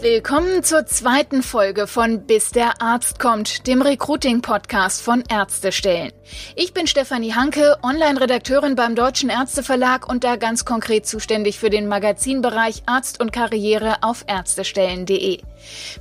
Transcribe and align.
Willkommen 0.00 0.62
zur 0.62 0.86
zweiten 0.86 1.42
Folge 1.42 1.88
von 1.88 2.24
Bis 2.24 2.52
der 2.52 2.80
Arzt 2.80 3.18
kommt, 3.18 3.66
dem 3.66 3.82
Recruiting-Podcast 3.82 5.02
von 5.02 5.24
Ärztestellen. 5.28 6.12
Ich 6.54 6.72
bin 6.72 6.86
Stefanie 6.86 7.32
Hanke, 7.32 7.76
Online-Redakteurin 7.82 8.76
beim 8.76 8.94
Deutschen 8.94 9.28
Ärzteverlag 9.28 10.08
und 10.08 10.22
da 10.22 10.36
ganz 10.36 10.64
konkret 10.64 11.04
zuständig 11.04 11.58
für 11.58 11.68
den 11.68 11.88
Magazinbereich 11.88 12.84
Arzt 12.86 13.20
und 13.20 13.32
Karriere 13.32 13.96
auf 14.02 14.24
ärztestellen.de. 14.28 15.40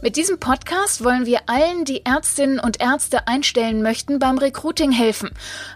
Mit 0.03 0.15
diesem 0.15 0.39
Podcast 0.39 1.03
wollen 1.03 1.25
wir 1.25 1.39
allen, 1.47 1.83
die 1.83 2.05
Ärztinnen 2.05 2.59
und 2.59 2.79
Ärzte 2.79 3.27
einstellen 3.27 3.81
möchten, 3.81 4.19
beim 4.19 4.37
Recruiting 4.37 4.91
helfen. 4.91 5.31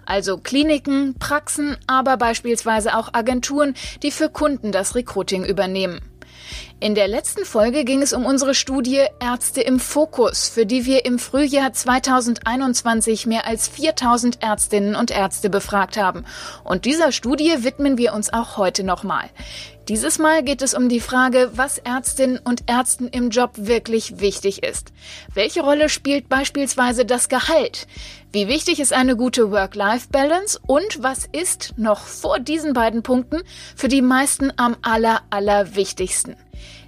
Also 0.05 0.37
Kliniken, 0.37 1.15
Praxen, 1.17 1.75
aber 1.87 2.17
beispielsweise 2.17 2.95
auch 2.95 3.15
Agenturen, 3.15 3.73
die 4.03 4.11
für 4.11 4.29
Kunden 4.29 4.71
das 4.71 4.93
Recruiting 4.93 5.43
übernehmen. 5.43 6.10
In 6.79 6.95
der 6.95 7.07
letzten 7.07 7.45
Folge 7.45 7.85
ging 7.85 8.01
es 8.01 8.11
um 8.11 8.25
unsere 8.25 8.55
Studie 8.55 9.05
Ärzte 9.19 9.61
im 9.61 9.79
Fokus, 9.79 10.49
für 10.49 10.65
die 10.65 10.85
wir 10.85 11.05
im 11.05 11.19
Frühjahr 11.19 11.73
2021 11.73 13.27
mehr 13.27 13.45
als 13.45 13.67
4000 13.67 14.41
Ärztinnen 14.41 14.95
und 14.95 15.11
Ärzte 15.11 15.49
befragt 15.49 15.97
haben. 15.97 16.25
Und 16.63 16.85
dieser 16.85 17.11
Studie 17.11 17.63
widmen 17.63 17.97
wir 17.99 18.13
uns 18.13 18.33
auch 18.33 18.57
heute 18.57 18.83
nochmal. 18.83 19.29
Dieses 19.87 20.19
Mal 20.19 20.43
geht 20.43 20.61
es 20.61 20.73
um 20.73 20.89
die 20.89 20.99
Frage, 20.99 21.51
was 21.53 21.77
Ärztinnen 21.77 22.39
und 22.39 22.63
Ärzten 22.67 23.07
im 23.07 23.29
Job 23.29 23.51
wirklich 23.55 24.19
wichtig 24.19 24.63
ist. 24.63 24.93
Welche 25.33 25.61
Rolle 25.61 25.89
spielt 25.89 26.29
beispielsweise 26.29 27.03
das 27.03 27.29
Gehalt? 27.29 27.87
Wie 28.33 28.47
wichtig 28.47 28.79
ist 28.79 28.93
eine 28.93 29.17
gute 29.17 29.51
Work-Life-Balance? 29.51 30.57
Und 30.65 31.03
was 31.03 31.27
ist 31.33 31.73
noch 31.75 31.99
vor 31.99 32.39
diesen 32.39 32.71
beiden 32.71 33.03
Punkten 33.03 33.41
für 33.75 33.89
die 33.89 34.01
meisten 34.01 34.53
am 34.55 34.77
aller, 34.81 35.23
aller 35.29 35.75
wichtigsten? 35.75 36.37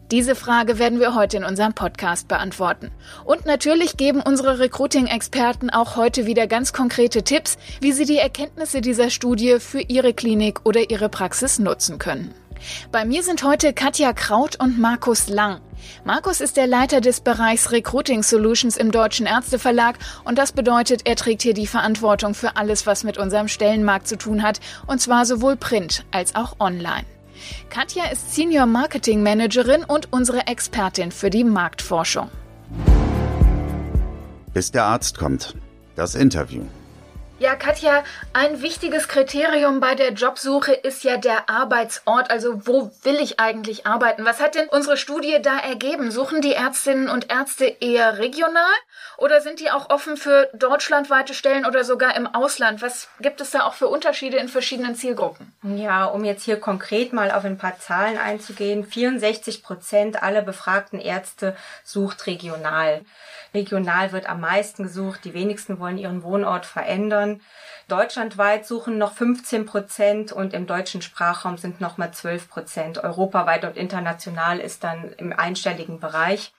Diese 0.10 0.36
Frage 0.36 0.80
werden 0.80 1.02
wir 1.02 1.16
heute 1.16 1.36
in 1.36 1.44
unserem 1.44 1.74
Podcast 1.74 2.30
beantworten. 2.30 2.92
Und 3.26 3.46
natürlich 3.46 3.98
geben 3.98 4.22
unsere 4.22 4.60
Recruiting-Experten 4.60 5.70
auch 5.70 5.98
heute 5.98 6.26
wieder 6.26 6.48
ganz 6.48 6.72
konkrete 6.72 7.24
Tipps, 7.24 7.58
wie 7.82 7.92
sie 7.92 8.06
die 8.06 8.20
Erkenntnisse 8.20 8.80
dieser 8.80 9.10
Studie 9.10 9.58
für 9.60 9.82
ihre 9.82 10.14
Klinik 10.14 10.62
oder 10.64 10.90
ihre 10.90 11.10
Praxis 11.10 11.60
nutzen 11.60 12.00
können. 12.00 12.34
Bei 12.92 13.06
mir 13.06 13.24
sind 13.24 13.44
heute 13.44 13.74
Katja 13.74 14.14
Kraut 14.14 14.60
und 14.60 14.80
Markus 14.80 15.28
Lang. 15.28 15.62
Markus 16.06 16.42
ist 16.42 16.58
der 16.58 16.68
Leiter 16.68 17.02
des 17.02 17.22
Bereichs 17.22 17.72
Recruiting 17.72 18.24
Solutions 18.24 18.78
im 18.78 18.92
Deutschen 18.92 19.26
Ärzteverlag 19.26 19.98
und 20.24 20.38
das 20.38 20.52
bedeutet, 20.52 21.02
er 21.06 21.16
trägt 21.16 21.42
hier 21.42 21.54
die 21.54 21.68
Verantwortung 21.68 22.34
für 22.34 22.56
alles, 22.56 22.86
was 22.86 23.04
mit 23.04 23.18
unserem 23.18 23.48
Stellenmarkt 23.48 24.08
zu 24.08 24.18
tun 24.18 24.44
hat, 24.44 24.60
und 24.88 25.02
zwar 25.02 25.26
sowohl 25.26 25.56
print 25.56 26.06
als 26.12 26.36
auch 26.36 26.60
online. 26.60 27.06
Katja 27.70 28.06
ist 28.12 28.34
Senior 28.36 28.66
Marketing 28.66 29.24
Managerin 29.24 29.84
und 29.84 30.12
unsere 30.12 30.48
Expertin 30.48 31.12
für 31.12 31.30
die 31.30 31.44
Marktforschung. 31.44 32.30
Bis 34.54 34.72
der 34.72 34.86
Arzt 34.86 35.18
kommt. 35.18 35.56
Das 35.96 36.16
Interview. 36.16 36.64
Ja, 37.44 37.58
Katja, 37.58 38.06
ein 38.32 38.62
wichtiges 38.62 39.10
Kriterium 39.10 39.82
bei 39.82 39.96
der 39.96 40.14
Jobsuche 40.14 40.72
ist 40.72 41.04
ja 41.04 41.18
der 41.18 41.50
Arbeitsort. 41.50 42.32
Also 42.32 42.66
wo 42.66 42.90
will 43.04 43.16
ich 43.16 43.38
eigentlich 43.42 43.86
arbeiten? 43.86 44.24
Was 44.24 44.40
hat 44.40 44.56
denn 44.56 44.70
unsere 44.70 44.96
Studie 44.96 45.40
da 45.42 45.60
ergeben? 45.60 46.10
Suchen 46.10 46.40
die 46.40 46.54
Ärztinnen 46.54 47.10
und 47.10 47.30
Ärzte 47.30 47.66
eher 47.66 48.18
regional 48.18 48.72
oder 49.18 49.42
sind 49.42 49.60
die 49.60 49.72
auch 49.72 49.90
offen 49.90 50.18
für 50.18 50.50
deutschlandweite 50.54 51.34
Stellen 51.34 51.66
oder 51.66 51.84
sogar 51.84 52.16
im 52.16 52.28
Ausland? 52.28 52.82
Was 52.82 53.08
gibt 53.20 53.42
es 53.42 53.52
da 53.52 53.66
auch 53.66 53.74
für 53.74 53.88
Unterschiede 53.88 54.38
in 54.38 54.48
verschiedenen 54.48 54.96
Zielgruppen? 54.96 55.54
Ja, 55.64 56.06
um 56.06 56.24
jetzt 56.24 56.44
hier 56.44 56.60
konkret 56.60 57.14
mal 57.14 57.32
auf 57.32 57.46
ein 57.46 57.58
paar 57.58 57.80
Zahlen 57.80 58.18
einzugehen. 58.18 58.84
64 58.84 59.64
Prozent 59.64 60.24
aller 60.24 60.42
befragten 60.42 61.00
Ärzte 61.00 61.56
sucht 61.84 62.28
regional. 62.28 63.02
Regional 63.54 64.12
wird 64.12 64.28
am 64.28 64.42
meisten 64.42 64.84
gesucht. 64.84 65.26
Die 65.26 65.34
wenigsten 65.34 65.80
wollen 65.80 65.98
ihren 65.98 66.24
Wohnort 66.24 66.66
verändern. 66.66 67.42
Deutschlandweit 67.88 68.66
suchen 68.66 68.98
noch 68.98 69.14
15 69.14 69.66
Prozent 69.66 70.32
und 70.32 70.54
im 70.54 70.66
deutschen 70.66 71.02
Sprachraum 71.02 71.58
sind 71.58 71.82
noch 71.82 71.98
mal 71.98 72.12
12 72.12 72.50
Prozent. 72.50 73.04
Europaweit 73.04 73.66
und 73.66 73.78
international 73.78 74.60
ist 74.60 74.84
dann 74.84 75.14
im 75.18 75.34
einstelligen 75.34 76.00
Bereich. 76.00 76.54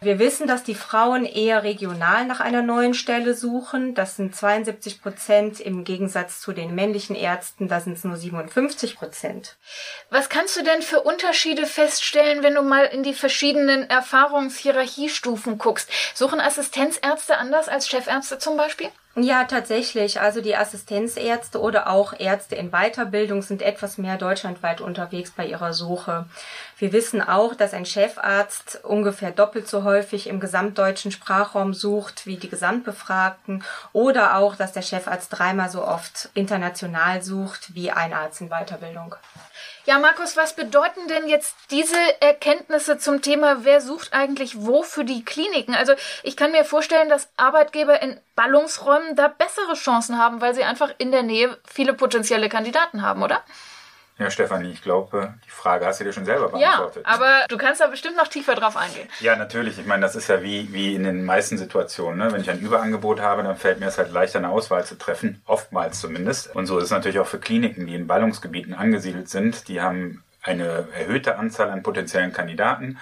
Wir 0.00 0.20
wissen, 0.20 0.46
dass 0.46 0.62
die 0.62 0.76
Frauen 0.76 1.24
eher 1.24 1.64
regional 1.64 2.24
nach 2.24 2.40
einer 2.40 2.62
neuen 2.62 2.94
Stelle 2.94 3.34
suchen. 3.34 3.94
Das 3.94 4.16
sind 4.16 4.34
72 4.34 5.02
Prozent 5.02 5.60
im 5.60 5.82
Gegensatz 5.82 6.40
zu 6.40 6.52
den 6.52 6.74
männlichen 6.74 7.16
Ärzten. 7.16 7.66
Da 7.66 7.80
sind 7.80 7.94
es 7.94 8.04
nur 8.04 8.16
57 8.16 8.96
Prozent. 8.96 9.56
Was 10.10 10.28
kannst 10.28 10.56
du 10.56 10.62
denn 10.62 10.82
für 10.82 11.00
Unterschiede 11.00 11.66
feststellen, 11.66 12.44
wenn 12.44 12.54
du 12.54 12.62
mal 12.62 12.84
in 12.84 13.02
die 13.02 13.14
verschiedenen 13.14 13.90
Erfahrungshierarchiestufen 13.90 15.58
guckst? 15.58 15.90
Suchen 16.14 16.40
Assistenzärzte 16.40 17.38
anders 17.38 17.68
als 17.68 17.88
Chefärzte 17.88 18.38
zum 18.38 18.56
Beispiel? 18.56 18.90
Ja, 19.20 19.44
tatsächlich. 19.44 20.20
Also 20.20 20.40
die 20.40 20.54
Assistenzärzte 20.54 21.60
oder 21.60 21.88
auch 21.88 22.12
Ärzte 22.18 22.54
in 22.54 22.70
Weiterbildung 22.70 23.42
sind 23.42 23.62
etwas 23.62 23.98
mehr 23.98 24.16
deutschlandweit 24.16 24.80
unterwegs 24.80 25.32
bei 25.32 25.44
ihrer 25.44 25.72
Suche. 25.72 26.26
Wir 26.78 26.92
wissen 26.92 27.20
auch, 27.20 27.56
dass 27.56 27.74
ein 27.74 27.84
Chefarzt 27.84 28.80
ungefähr 28.84 29.32
doppelt 29.32 29.66
so 29.66 29.82
häufig 29.82 30.28
im 30.28 30.38
gesamtdeutschen 30.38 31.10
Sprachraum 31.10 31.74
sucht 31.74 32.26
wie 32.26 32.36
die 32.36 32.48
Gesamtbefragten 32.48 33.64
oder 33.92 34.36
auch, 34.36 34.54
dass 34.54 34.72
der 34.72 34.82
Chefarzt 34.82 35.32
dreimal 35.32 35.68
so 35.68 35.84
oft 35.84 36.28
international 36.34 37.20
sucht 37.22 37.74
wie 37.74 37.90
ein 37.90 38.12
Arzt 38.12 38.40
in 38.40 38.50
Weiterbildung. 38.50 39.16
Ja, 39.88 39.98
Markus, 39.98 40.36
was 40.36 40.52
bedeuten 40.52 41.08
denn 41.08 41.28
jetzt 41.28 41.56
diese 41.70 41.96
Erkenntnisse 42.20 42.98
zum 42.98 43.22
Thema, 43.22 43.64
wer 43.64 43.80
sucht 43.80 44.12
eigentlich 44.12 44.66
wo 44.66 44.82
für 44.82 45.02
die 45.02 45.24
Kliniken? 45.24 45.74
Also 45.74 45.94
ich 46.22 46.36
kann 46.36 46.52
mir 46.52 46.66
vorstellen, 46.66 47.08
dass 47.08 47.30
Arbeitgeber 47.38 48.02
in 48.02 48.20
Ballungsräumen 48.34 49.07
da 49.16 49.28
bessere 49.28 49.74
Chancen 49.74 50.18
haben, 50.18 50.40
weil 50.40 50.54
sie 50.54 50.64
einfach 50.64 50.90
in 50.98 51.10
der 51.10 51.22
Nähe 51.22 51.56
viele 51.66 51.94
potenzielle 51.94 52.48
Kandidaten 52.48 53.02
haben, 53.02 53.22
oder? 53.22 53.42
Ja, 54.18 54.30
Stefanie, 54.30 54.72
ich 54.72 54.82
glaube, 54.82 55.34
die 55.46 55.50
Frage 55.50 55.86
hast 55.86 56.00
du 56.00 56.04
dir 56.04 56.12
schon 56.12 56.24
selber 56.24 56.48
beantwortet. 56.48 57.04
Ja, 57.06 57.14
aber 57.14 57.46
du 57.48 57.56
kannst 57.56 57.80
da 57.80 57.86
bestimmt 57.86 58.16
noch 58.16 58.26
tiefer 58.26 58.56
drauf 58.56 58.76
eingehen. 58.76 59.08
Ja, 59.20 59.36
natürlich. 59.36 59.78
Ich 59.78 59.86
meine, 59.86 60.02
das 60.02 60.16
ist 60.16 60.26
ja 60.26 60.42
wie, 60.42 60.72
wie 60.72 60.96
in 60.96 61.04
den 61.04 61.24
meisten 61.24 61.56
Situationen. 61.56 62.18
Ne? 62.18 62.32
Wenn 62.32 62.40
ich 62.40 62.50
ein 62.50 62.58
Überangebot 62.58 63.20
habe, 63.20 63.44
dann 63.44 63.56
fällt 63.56 63.78
mir 63.78 63.86
es 63.86 63.96
halt 63.96 64.10
leichter, 64.10 64.40
eine 64.40 64.48
Auswahl 64.48 64.84
zu 64.84 64.98
treffen. 64.98 65.40
Oftmals 65.46 66.00
zumindest. 66.00 66.52
Und 66.52 66.66
so 66.66 66.78
ist 66.78 66.84
es 66.84 66.90
natürlich 66.90 67.20
auch 67.20 67.28
für 67.28 67.38
Kliniken, 67.38 67.86
die 67.86 67.94
in 67.94 68.08
Ballungsgebieten 68.08 68.74
angesiedelt 68.74 69.28
sind. 69.28 69.68
Die 69.68 69.80
haben 69.80 70.24
eine 70.42 70.88
erhöhte 70.96 71.36
Anzahl 71.36 71.70
an 71.70 71.84
potenziellen 71.84 72.32
Kandidaten. 72.32 72.98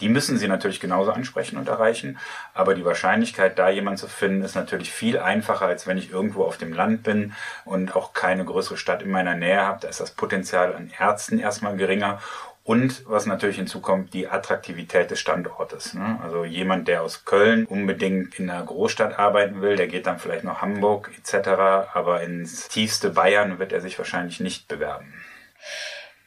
Die 0.00 0.08
müssen 0.08 0.38
sie 0.38 0.48
natürlich 0.48 0.80
genauso 0.80 1.12
ansprechen 1.12 1.56
und 1.56 1.68
erreichen, 1.68 2.18
aber 2.54 2.74
die 2.74 2.84
Wahrscheinlichkeit, 2.84 3.58
da 3.58 3.68
jemanden 3.68 3.98
zu 3.98 4.08
finden, 4.08 4.42
ist 4.42 4.54
natürlich 4.54 4.92
viel 4.92 5.18
einfacher, 5.18 5.66
als 5.66 5.86
wenn 5.86 5.98
ich 5.98 6.10
irgendwo 6.10 6.44
auf 6.44 6.56
dem 6.56 6.72
Land 6.72 7.02
bin 7.02 7.34
und 7.64 7.94
auch 7.96 8.12
keine 8.12 8.44
größere 8.44 8.76
Stadt 8.76 9.02
in 9.02 9.10
meiner 9.10 9.34
Nähe 9.34 9.60
habe. 9.60 9.80
Da 9.82 9.88
ist 9.88 10.00
das 10.00 10.12
Potenzial 10.12 10.74
an 10.74 10.90
Ärzten 10.98 11.38
erstmal 11.38 11.76
geringer 11.76 12.20
und 12.62 13.08
was 13.08 13.26
natürlich 13.26 13.56
hinzukommt, 13.56 14.12
die 14.14 14.28
Attraktivität 14.28 15.10
des 15.10 15.18
Standortes. 15.18 15.94
Ne? 15.94 16.20
Also 16.22 16.44
jemand, 16.44 16.88
der 16.88 17.02
aus 17.02 17.24
Köln 17.24 17.64
unbedingt 17.66 18.38
in 18.38 18.50
einer 18.50 18.64
Großstadt 18.64 19.18
arbeiten 19.18 19.62
will, 19.62 19.76
der 19.76 19.88
geht 19.88 20.06
dann 20.06 20.18
vielleicht 20.18 20.44
nach 20.44 20.60
Hamburg 20.60 21.10
etc., 21.18 21.48
aber 21.94 22.22
ins 22.22 22.68
tiefste 22.68 23.10
Bayern 23.10 23.58
wird 23.58 23.72
er 23.72 23.80
sich 23.80 23.98
wahrscheinlich 23.98 24.40
nicht 24.40 24.68
bewerben. 24.68 25.14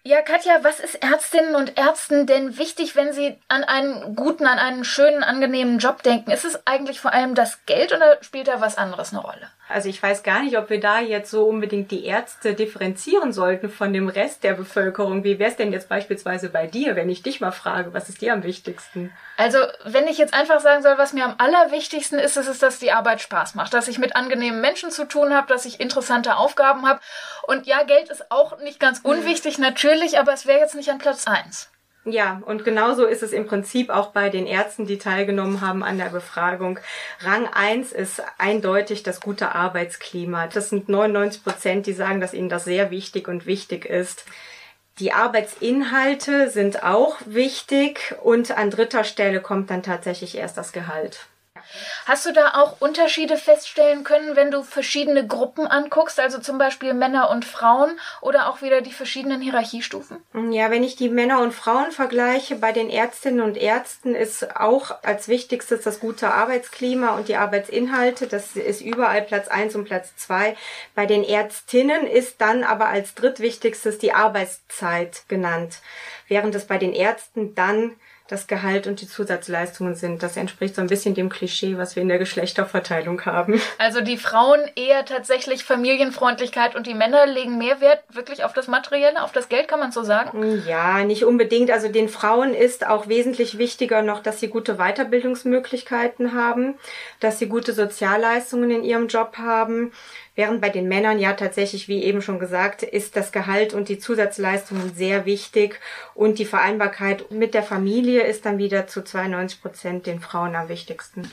Ja, 0.05 0.21
Katja, 0.21 0.65
was 0.65 0.81
ist 0.81 0.95
Ärztinnen 0.95 1.55
und 1.55 1.77
Ärzten 1.77 2.27
denn 2.27 2.57
wichtig, 2.57 2.97
wenn 2.97 3.13
sie 3.13 3.39
an 3.47 3.63
einen 3.63 4.17
guten, 4.17 4.45
an 4.45 4.59
einen 4.59 4.83
schönen, 4.83 5.23
angenehmen 5.23 5.79
Job 5.79 6.03
denken? 6.03 6.29
Ist 6.29 6.43
es 6.43 6.67
eigentlich 6.67 6.99
vor 6.99 7.13
allem 7.13 7.35
das 7.35 7.65
Geld 7.65 7.93
oder 7.93 8.21
spielt 8.21 8.49
da 8.49 8.59
was 8.59 8.77
anderes 8.77 9.13
eine 9.13 9.21
Rolle? 9.21 9.49
Also 9.73 9.89
ich 9.89 10.01
weiß 10.01 10.21
gar 10.21 10.43
nicht, 10.43 10.55
ob 10.55 10.69
wir 10.69 10.79
da 10.79 10.99
jetzt 10.99 11.31
so 11.31 11.45
unbedingt 11.45 11.89
die 11.89 12.05
Ärzte 12.05 12.53
differenzieren 12.53 13.33
sollten 13.33 13.69
von 13.69 13.91
dem 13.91 14.07
Rest 14.07 14.43
der 14.43 14.53
Bevölkerung. 14.53 15.23
Wie 15.23 15.39
wäre 15.39 15.49
es 15.49 15.55
denn 15.55 15.73
jetzt 15.73 15.89
beispielsweise 15.89 16.49
bei 16.49 16.67
dir, 16.67 16.95
wenn 16.95 17.09
ich 17.09 17.23
dich 17.23 17.41
mal 17.41 17.51
frage, 17.51 17.91
was 17.91 18.07
ist 18.07 18.21
dir 18.21 18.33
am 18.33 18.43
wichtigsten? 18.43 19.11
Also 19.35 19.57
wenn 19.83 20.07
ich 20.07 20.19
jetzt 20.19 20.35
einfach 20.35 20.59
sagen 20.59 20.83
soll, 20.83 20.99
was 20.99 21.13
mir 21.13 21.25
am 21.25 21.35
allerwichtigsten 21.39 22.19
ist, 22.19 22.37
ist 22.37 22.47
es, 22.47 22.59
dass 22.59 22.77
die 22.77 22.91
Arbeit 22.91 23.19
Spaß 23.21 23.55
macht, 23.55 23.73
dass 23.73 23.87
ich 23.87 23.97
mit 23.97 24.15
angenehmen 24.15 24.61
Menschen 24.61 24.91
zu 24.91 25.07
tun 25.07 25.33
habe, 25.33 25.47
dass 25.47 25.65
ich 25.65 25.79
interessante 25.79 26.35
Aufgaben 26.35 26.87
habe. 26.87 26.99
Und 27.47 27.65
ja, 27.65 27.81
Geld 27.81 28.11
ist 28.11 28.29
auch 28.29 28.59
nicht 28.59 28.79
ganz 28.79 28.99
unwichtig, 29.01 29.57
natürlich, 29.57 30.19
aber 30.19 30.33
es 30.33 30.45
wäre 30.45 30.59
jetzt 30.59 30.75
nicht 30.75 30.91
an 30.91 30.99
Platz 30.99 31.25
eins. 31.25 31.72
Ja, 32.05 32.41
und 32.45 32.65
genauso 32.65 33.05
ist 33.05 33.23
es 33.23 33.31
im 33.31 33.47
Prinzip 33.47 33.89
auch 33.89 34.11
bei 34.11 34.29
den 34.29 34.45
Ärzten, 34.45 34.85
die 34.85 34.97
teilgenommen 34.97 35.61
haben 35.61 35.83
an 35.83 35.97
der 35.97 36.09
Befragung. 36.09 36.79
Rang 37.21 37.47
eins 37.47 37.93
ist 37.93 38.21
eindeutig 38.37 39.03
das 39.03 39.21
gute 39.21 39.55
Arbeitsklima. 39.55 40.47
Das 40.47 40.69
sind 40.69 40.89
99 40.89 41.43
Prozent, 41.43 41.87
die 41.87 41.93
sagen, 41.93 42.19
dass 42.19 42.33
ihnen 42.33 42.49
das 42.49 42.65
sehr 42.65 42.91
wichtig 42.91 43.29
und 43.29 43.45
wichtig 43.45 43.85
ist. 43.85 44.25
Die 44.99 45.13
Arbeitsinhalte 45.13 46.49
sind 46.49 46.83
auch 46.83 47.15
wichtig 47.25 48.15
und 48.21 48.51
an 48.51 48.69
dritter 48.69 49.05
Stelle 49.05 49.41
kommt 49.41 49.69
dann 49.69 49.81
tatsächlich 49.81 50.37
erst 50.37 50.57
das 50.57 50.73
Gehalt. 50.73 51.27
Hast 52.05 52.25
du 52.25 52.33
da 52.33 52.53
auch 52.55 52.79
Unterschiede 52.79 53.37
feststellen 53.37 54.03
können, 54.03 54.35
wenn 54.35 54.51
du 54.51 54.63
verschiedene 54.63 55.25
Gruppen 55.25 55.65
anguckst, 55.65 56.19
also 56.19 56.39
zum 56.39 56.57
Beispiel 56.57 56.93
Männer 56.93 57.29
und 57.29 57.45
Frauen 57.45 57.99
oder 58.21 58.49
auch 58.49 58.61
wieder 58.61 58.81
die 58.81 58.91
verschiedenen 58.91 59.41
Hierarchiestufen? 59.41 60.17
Ja, 60.51 60.69
wenn 60.69 60.83
ich 60.83 60.95
die 60.95 61.09
Männer 61.09 61.41
und 61.41 61.53
Frauen 61.53 61.91
vergleiche, 61.91 62.55
bei 62.55 62.71
den 62.71 62.89
Ärztinnen 62.89 63.41
und 63.41 63.57
Ärzten 63.57 64.15
ist 64.15 64.55
auch 64.55 65.03
als 65.03 65.27
wichtigstes 65.27 65.81
das 65.81 65.99
gute 65.99 66.31
Arbeitsklima 66.31 67.15
und 67.15 67.27
die 67.27 67.37
Arbeitsinhalte. 67.37 68.27
Das 68.27 68.55
ist 68.55 68.81
überall 68.81 69.21
Platz 69.21 69.47
eins 69.47 69.75
und 69.75 69.85
Platz 69.85 70.15
zwei. 70.15 70.55
Bei 70.95 71.05
den 71.05 71.23
Ärztinnen 71.23 72.07
ist 72.07 72.41
dann 72.41 72.63
aber 72.63 72.87
als 72.87 73.15
drittwichtigstes 73.15 73.97
die 73.97 74.13
Arbeitszeit 74.13 75.23
genannt, 75.27 75.77
während 76.27 76.53
es 76.55 76.65
bei 76.65 76.77
den 76.77 76.93
Ärzten 76.93 77.55
dann 77.55 77.95
das 78.33 78.47
Gehalt 78.47 78.87
und 78.87 78.99
die 78.99 79.07
Zusatzleistungen 79.07 79.95
sind. 79.95 80.23
Das 80.23 80.37
entspricht 80.37 80.75
so 80.75 80.81
ein 80.81 80.87
bisschen 80.87 81.13
dem 81.13 81.29
Klischee, 81.29 81.77
was 81.77 81.95
wir 81.95 82.01
in 82.01 82.09
der 82.09 82.17
Geschlechterverteilung 82.17 83.25
haben. 83.25 83.61
Also 83.77 84.01
die 84.01 84.17
Frauen 84.17 84.61
eher 84.75 85.05
tatsächlich 85.05 85.63
Familienfreundlichkeit 85.63 86.75
und 86.75 86.87
die 86.87 86.93
Männer 86.93 87.25
legen 87.27 87.57
mehr 87.57 87.79
Wert 87.79 88.03
wirklich 88.11 88.43
auf 88.43 88.53
das 88.53 88.67
Materielle, 88.67 89.21
auf 89.23 89.31
das 89.31 89.49
Geld, 89.49 89.67
kann 89.67 89.79
man 89.79 89.91
so 89.91 90.03
sagen? 90.03 90.63
Ja, 90.67 91.03
nicht 91.03 91.25
unbedingt. 91.25 91.69
Also 91.69 91.89
den 91.89 92.09
Frauen 92.09 92.53
ist 92.53 92.87
auch 92.87 93.07
wesentlich 93.07 93.57
wichtiger 93.57 94.01
noch, 94.01 94.21
dass 94.21 94.39
sie 94.39 94.47
gute 94.47 94.75
Weiterbildungsmöglichkeiten 94.75 96.33
haben, 96.33 96.75
dass 97.19 97.39
sie 97.39 97.47
gute 97.47 97.73
Sozialleistungen 97.73 98.71
in 98.71 98.83
ihrem 98.83 99.07
Job 99.07 99.37
haben, 99.37 99.91
Während 100.35 100.61
bei 100.61 100.69
den 100.69 100.87
Männern 100.87 101.19
ja 101.19 101.33
tatsächlich, 101.33 101.87
wie 101.87 102.03
eben 102.03 102.23
schon 102.23 102.39
gesagt, 102.39 102.81
ist 102.81 103.15
das 103.15 103.31
Gehalt 103.31 103.75
und 103.75 103.87
die 103.87 103.99
Zusatzleistungen 103.99 104.91
sehr 104.95 105.27
wichtig 105.27 105.79
und 106.15 106.39
die 106.39 106.45
Vereinbarkeit 106.45 107.29
mit 107.29 107.53
der 107.53 107.61
Familie 107.61 108.22
ist 108.25 108.45
dann 108.45 108.57
wieder 108.57 108.87
zu 108.87 109.03
92 109.03 109.61
Prozent 109.61 110.05
den 110.05 110.19
Frauen 110.19 110.55
am 110.55 110.69
wichtigsten. 110.69 111.29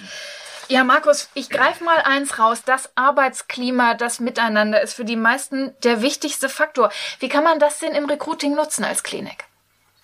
Ja, 0.68 0.84
Markus, 0.84 1.28
ich 1.34 1.50
greife 1.50 1.82
mal 1.82 1.98
eins 2.04 2.38
raus. 2.38 2.62
Das 2.64 2.90
Arbeitsklima, 2.94 3.94
das 3.94 4.20
Miteinander 4.20 4.80
ist 4.80 4.94
für 4.94 5.04
die 5.04 5.16
meisten 5.16 5.74
der 5.82 6.00
wichtigste 6.00 6.48
Faktor. 6.48 6.92
Wie 7.18 7.28
kann 7.28 7.42
man 7.42 7.58
das 7.58 7.80
denn 7.80 7.92
im 7.92 8.04
Recruiting 8.04 8.54
nutzen 8.54 8.84
als 8.84 9.02
Klinik? 9.02 9.46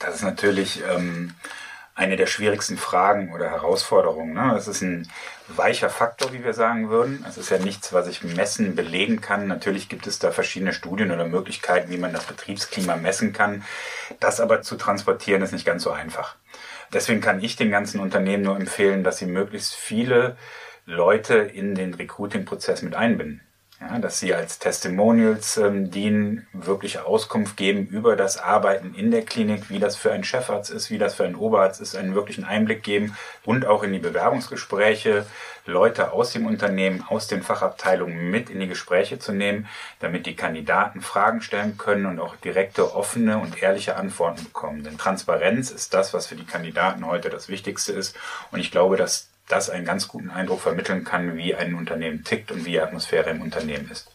Das 0.00 0.16
ist 0.16 0.22
natürlich 0.22 0.82
ähm, 0.82 1.34
eine 1.94 2.16
der 2.16 2.26
schwierigsten 2.26 2.76
Fragen 2.76 3.32
oder 3.32 3.48
Herausforderungen. 3.48 4.34
Ne? 4.34 4.54
Es 4.54 4.68
ist 4.68 4.82
ein 4.82 5.08
weicher 5.48 5.88
Faktor, 5.88 6.32
wie 6.32 6.44
wir 6.44 6.52
sagen 6.52 6.90
würden. 6.90 7.24
Es 7.26 7.38
ist 7.38 7.50
ja 7.50 7.58
nichts, 7.58 7.92
was 7.92 8.06
ich 8.06 8.22
messen, 8.22 8.76
belegen 8.76 9.20
kann. 9.20 9.46
Natürlich 9.46 9.88
gibt 9.88 10.06
es 10.06 10.18
da 10.18 10.30
verschiedene 10.30 10.74
Studien 10.74 11.10
oder 11.10 11.26
Möglichkeiten, 11.26 11.90
wie 11.90 11.96
man 11.96 12.12
das 12.12 12.24
Betriebsklima 12.24 12.96
messen 12.96 13.32
kann. 13.32 13.64
Das 14.20 14.40
aber 14.40 14.60
zu 14.60 14.76
transportieren 14.76 15.42
ist 15.42 15.52
nicht 15.52 15.64
ganz 15.64 15.84
so 15.84 15.90
einfach. 15.90 16.36
Deswegen 16.92 17.20
kann 17.20 17.42
ich 17.42 17.56
den 17.56 17.70
ganzen 17.70 18.00
Unternehmen 18.00 18.42
nur 18.42 18.56
empfehlen, 18.56 19.04
dass 19.04 19.18
sie 19.18 19.26
möglichst 19.26 19.74
viele 19.74 20.36
Leute 20.84 21.34
in 21.34 21.74
den 21.74 21.94
Recruiting-Prozess 21.94 22.82
mit 22.82 22.94
einbinden. 22.94 23.45
Ja, 23.78 23.98
dass 23.98 24.18
sie 24.18 24.32
als 24.32 24.58
Testimonials 24.58 25.58
ähm, 25.58 25.90
dienen, 25.90 26.46
wirklich 26.54 27.00
Auskunft 27.00 27.58
geben 27.58 27.86
über 27.86 28.16
das 28.16 28.38
Arbeiten 28.38 28.94
in 28.94 29.10
der 29.10 29.22
Klinik, 29.22 29.68
wie 29.68 29.78
das 29.78 29.96
für 29.96 30.12
einen 30.12 30.24
Chefarzt 30.24 30.70
ist, 30.70 30.90
wie 30.90 30.96
das 30.96 31.14
für 31.14 31.24
einen 31.24 31.34
Oberarzt 31.34 31.82
ist, 31.82 31.94
einen 31.94 32.14
wirklichen 32.14 32.44
Einblick 32.44 32.82
geben 32.82 33.14
und 33.44 33.66
auch 33.66 33.82
in 33.82 33.92
die 33.92 33.98
Bewerbungsgespräche 33.98 35.26
Leute 35.66 36.12
aus 36.12 36.32
dem 36.32 36.46
Unternehmen, 36.46 37.04
aus 37.06 37.26
den 37.26 37.42
Fachabteilungen 37.42 38.30
mit 38.30 38.48
in 38.48 38.60
die 38.60 38.68
Gespräche 38.68 39.18
zu 39.18 39.32
nehmen, 39.32 39.68
damit 40.00 40.24
die 40.24 40.36
Kandidaten 40.36 41.02
Fragen 41.02 41.42
stellen 41.42 41.76
können 41.76 42.06
und 42.06 42.18
auch 42.18 42.34
direkte, 42.36 42.94
offene 42.94 43.36
und 43.36 43.62
ehrliche 43.62 43.96
Antworten 43.96 44.44
bekommen. 44.44 44.84
Denn 44.84 44.96
Transparenz 44.96 45.70
ist 45.70 45.92
das, 45.92 46.14
was 46.14 46.28
für 46.28 46.36
die 46.36 46.46
Kandidaten 46.46 47.06
heute 47.06 47.28
das 47.28 47.50
Wichtigste 47.50 47.92
ist. 47.92 48.16
Und 48.52 48.60
ich 48.60 48.70
glaube, 48.70 48.96
dass 48.96 49.28
das 49.48 49.70
einen 49.70 49.84
ganz 49.84 50.08
guten 50.08 50.30
Eindruck 50.30 50.60
vermitteln 50.60 51.04
kann, 51.04 51.36
wie 51.36 51.54
ein 51.54 51.74
Unternehmen 51.74 52.24
tickt 52.24 52.50
und 52.50 52.64
wie 52.64 52.72
die 52.72 52.80
Atmosphäre 52.80 53.30
im 53.30 53.42
Unternehmen 53.42 53.90
ist. 53.90 54.08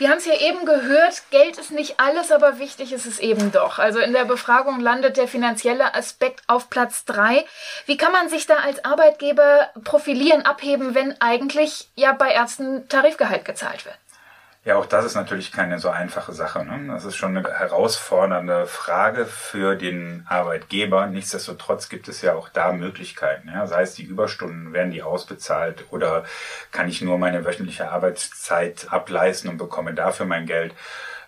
Wir 0.00 0.08
haben 0.08 0.16
es 0.16 0.24
ja 0.24 0.34
eben 0.34 0.64
gehört, 0.64 1.24
Geld 1.30 1.58
ist 1.58 1.72
nicht 1.72 2.00
alles, 2.00 2.32
aber 2.32 2.58
wichtig 2.58 2.94
ist 2.94 3.04
es 3.04 3.18
eben 3.18 3.52
doch. 3.52 3.78
Also 3.78 3.98
in 3.98 4.14
der 4.14 4.24
Befragung 4.24 4.80
landet 4.80 5.18
der 5.18 5.28
finanzielle 5.28 5.94
Aspekt 5.94 6.42
auf 6.46 6.70
Platz 6.70 7.04
drei. 7.04 7.44
Wie 7.84 7.98
kann 7.98 8.10
man 8.10 8.30
sich 8.30 8.46
da 8.46 8.56
als 8.56 8.82
Arbeitgeber 8.82 9.68
profilieren, 9.84 10.46
abheben, 10.46 10.94
wenn 10.94 11.20
eigentlich 11.20 11.90
ja 11.96 12.12
bei 12.12 12.30
Ärzten 12.30 12.88
Tarifgehalt 12.88 13.44
gezahlt 13.44 13.84
wird? 13.84 13.98
Ja, 14.62 14.76
auch 14.76 14.84
das 14.84 15.06
ist 15.06 15.14
natürlich 15.14 15.52
keine 15.52 15.78
so 15.78 15.88
einfache 15.88 16.34
Sache. 16.34 16.62
Ne? 16.62 16.92
Das 16.92 17.06
ist 17.06 17.16
schon 17.16 17.34
eine 17.34 17.48
herausfordernde 17.50 18.66
Frage 18.66 19.24
für 19.24 19.74
den 19.74 20.26
Arbeitgeber. 20.28 21.06
Nichtsdestotrotz 21.06 21.88
gibt 21.88 22.08
es 22.08 22.20
ja 22.20 22.34
auch 22.34 22.50
da 22.50 22.72
Möglichkeiten. 22.72 23.48
Ja? 23.48 23.66
Sei 23.66 23.82
es 23.82 23.94
die 23.94 24.04
Überstunden, 24.04 24.74
werden 24.74 24.92
die 24.92 25.02
ausbezahlt 25.02 25.86
oder 25.90 26.24
kann 26.72 26.90
ich 26.90 27.00
nur 27.00 27.16
meine 27.16 27.46
wöchentliche 27.46 27.90
Arbeitszeit 27.90 28.88
ableisten 28.90 29.48
und 29.48 29.56
bekomme 29.56 29.94
dafür 29.94 30.26
mein 30.26 30.44
Geld. 30.44 30.74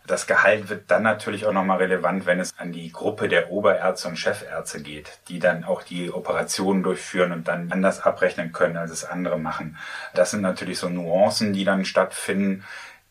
Das 0.07 0.27
Gehalt 0.27 0.69
wird 0.69 0.91
dann 0.91 1.05
natürlich 1.05 1.47
auch 1.47 1.53
nochmal 1.53 1.79
relevant, 1.79 2.27
wenn 2.27 2.41
es 2.41 2.53
an 2.59 2.73
die 2.73 2.91
Gruppe 2.91 3.29
der 3.29 3.51
Oberärzte 3.51 4.09
und 4.09 4.19
Chefärzte 4.19 4.83
geht, 4.83 5.21
die 5.29 5.39
dann 5.39 5.65
auch 5.65 5.85
die 5.85 6.11
Operationen 6.11 6.83
durchführen 6.83 7.33
und 7.33 7.47
dann 7.47 7.71
anders 7.71 8.01
abrechnen 8.01 8.53
können, 8.53 8.77
als 8.77 8.91
es 8.91 9.05
andere 9.05 9.39
machen. 9.39 9.79
Das 10.13 10.33
sind 10.33 10.43
natürlich 10.43 10.79
so 10.79 10.89
Nuancen, 10.89 11.53
die 11.53 11.65
dann 11.65 11.85
stattfinden 11.85 12.65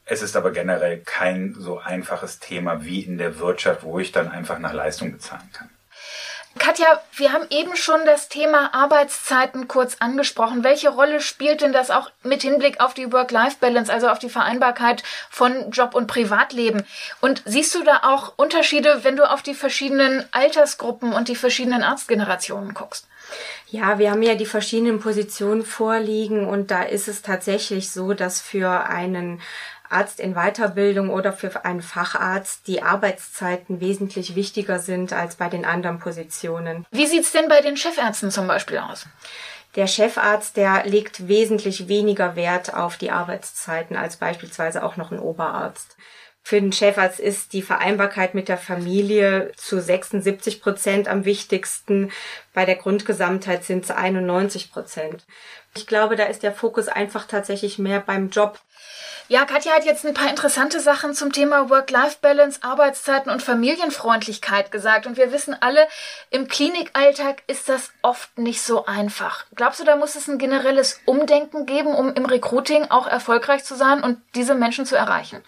es 0.05 0.21
ist 0.21 0.35
aber 0.35 0.51
generell 0.51 0.99
kein 0.99 1.55
so 1.57 1.79
einfaches 1.79 2.39
Thema 2.39 2.83
wie 2.83 3.01
in 3.01 3.17
der 3.17 3.39
Wirtschaft, 3.39 3.83
wo 3.83 3.99
ich 3.99 4.11
dann 4.11 4.29
einfach 4.29 4.59
nach 4.59 4.73
Leistung 4.73 5.11
bezahlen 5.11 5.49
kann. 5.53 5.69
Katja, 6.57 7.01
wir 7.15 7.31
haben 7.31 7.45
eben 7.49 7.77
schon 7.77 8.05
das 8.05 8.27
Thema 8.27 8.73
Arbeitszeiten 8.73 9.69
kurz 9.69 9.95
angesprochen. 9.99 10.65
Welche 10.65 10.89
Rolle 10.89 11.21
spielt 11.21 11.61
denn 11.61 11.71
das 11.71 11.89
auch 11.89 12.11
mit 12.23 12.41
Hinblick 12.41 12.81
auf 12.81 12.93
die 12.93 13.11
Work-Life-Balance, 13.11 13.91
also 13.91 14.09
auf 14.09 14.19
die 14.19 14.29
Vereinbarkeit 14.29 15.01
von 15.29 15.71
Job 15.71 15.95
und 15.95 16.07
Privatleben? 16.07 16.83
Und 17.21 17.41
siehst 17.45 17.73
du 17.73 17.83
da 17.83 18.01
auch 18.03 18.33
Unterschiede, 18.35 19.03
wenn 19.03 19.15
du 19.15 19.29
auf 19.29 19.41
die 19.41 19.53
verschiedenen 19.55 20.25
Altersgruppen 20.31 21.13
und 21.13 21.29
die 21.29 21.37
verschiedenen 21.37 21.83
Arztgenerationen 21.83 22.73
guckst? 22.73 23.07
Ja, 23.67 23.97
wir 23.97 24.11
haben 24.11 24.21
ja 24.21 24.35
die 24.35 24.45
verschiedenen 24.45 24.99
Positionen 24.99 25.63
vorliegen 25.63 26.47
und 26.47 26.69
da 26.69 26.83
ist 26.83 27.07
es 27.07 27.21
tatsächlich 27.21 27.91
so, 27.91 28.13
dass 28.13 28.41
für 28.41 28.87
einen 28.87 29.41
Arzt 29.91 30.19
in 30.19 30.33
Weiterbildung 30.33 31.09
oder 31.09 31.33
für 31.33 31.65
einen 31.65 31.81
Facharzt 31.81 32.67
die 32.67 32.81
Arbeitszeiten 32.81 33.79
wesentlich 33.79 34.35
wichtiger 34.35 34.79
sind 34.79 35.13
als 35.13 35.35
bei 35.35 35.49
den 35.49 35.65
anderen 35.65 35.99
Positionen. 35.99 36.85
Wie 36.91 37.07
sieht's 37.07 37.31
denn 37.31 37.47
bei 37.47 37.61
den 37.61 37.77
Chefärzten 37.77 38.31
zum 38.31 38.47
Beispiel 38.47 38.77
aus? 38.77 39.05
Der 39.75 39.87
Chefarzt, 39.87 40.57
der 40.57 40.85
legt 40.85 41.27
wesentlich 41.27 41.87
weniger 41.87 42.35
Wert 42.35 42.73
auf 42.73 42.97
die 42.97 43.11
Arbeitszeiten 43.11 43.95
als 43.95 44.17
beispielsweise 44.17 44.83
auch 44.83 44.97
noch 44.97 45.11
ein 45.11 45.19
Oberarzt. 45.19 45.95
Für 46.43 46.59
den 46.59 46.73
Chefarzt 46.73 47.19
ist 47.19 47.53
die 47.53 47.61
Vereinbarkeit 47.61 48.33
mit 48.33 48.49
der 48.49 48.57
Familie 48.57 49.51
zu 49.55 49.79
76 49.79 50.61
Prozent 50.61 51.07
am 51.07 51.23
wichtigsten. 51.23 52.11
Bei 52.53 52.65
der 52.65 52.75
Grundgesamtheit 52.75 53.63
sind 53.63 53.85
es 53.85 53.91
91 53.91 54.71
Prozent. 54.71 55.25
Ich 55.75 55.87
glaube, 55.87 56.15
da 56.15 56.25
ist 56.25 56.43
der 56.43 56.51
Fokus 56.51 56.87
einfach 56.87 57.25
tatsächlich 57.25 57.79
mehr 57.79 57.99
beim 57.99 58.29
Job. 58.29 58.59
Ja, 59.29 59.45
Katja 59.45 59.71
hat 59.71 59.85
jetzt 59.85 60.05
ein 60.05 60.13
paar 60.13 60.29
interessante 60.29 60.81
Sachen 60.81 61.13
zum 61.13 61.31
Thema 61.31 61.69
Work-Life-Balance, 61.69 62.59
Arbeitszeiten 62.63 63.31
und 63.31 63.41
Familienfreundlichkeit 63.41 64.73
gesagt. 64.73 65.07
Und 65.07 65.15
wir 65.15 65.31
wissen 65.31 65.55
alle, 65.57 65.87
im 66.31 66.49
Klinikalltag 66.49 67.41
ist 67.47 67.69
das 67.69 67.91
oft 68.01 68.37
nicht 68.37 68.61
so 68.61 68.85
einfach. 68.85 69.45
Glaubst 69.55 69.79
du, 69.79 69.85
da 69.85 69.95
muss 69.95 70.15
es 70.15 70.27
ein 70.27 70.37
generelles 70.37 70.99
Umdenken 71.05 71.65
geben, 71.65 71.95
um 71.95 72.13
im 72.13 72.25
Recruiting 72.25 72.91
auch 72.91 73.07
erfolgreich 73.07 73.63
zu 73.63 73.75
sein 73.75 74.03
und 74.03 74.21
diese 74.35 74.53
Menschen 74.53 74.85
zu 74.85 74.97
erreichen? 74.97 75.41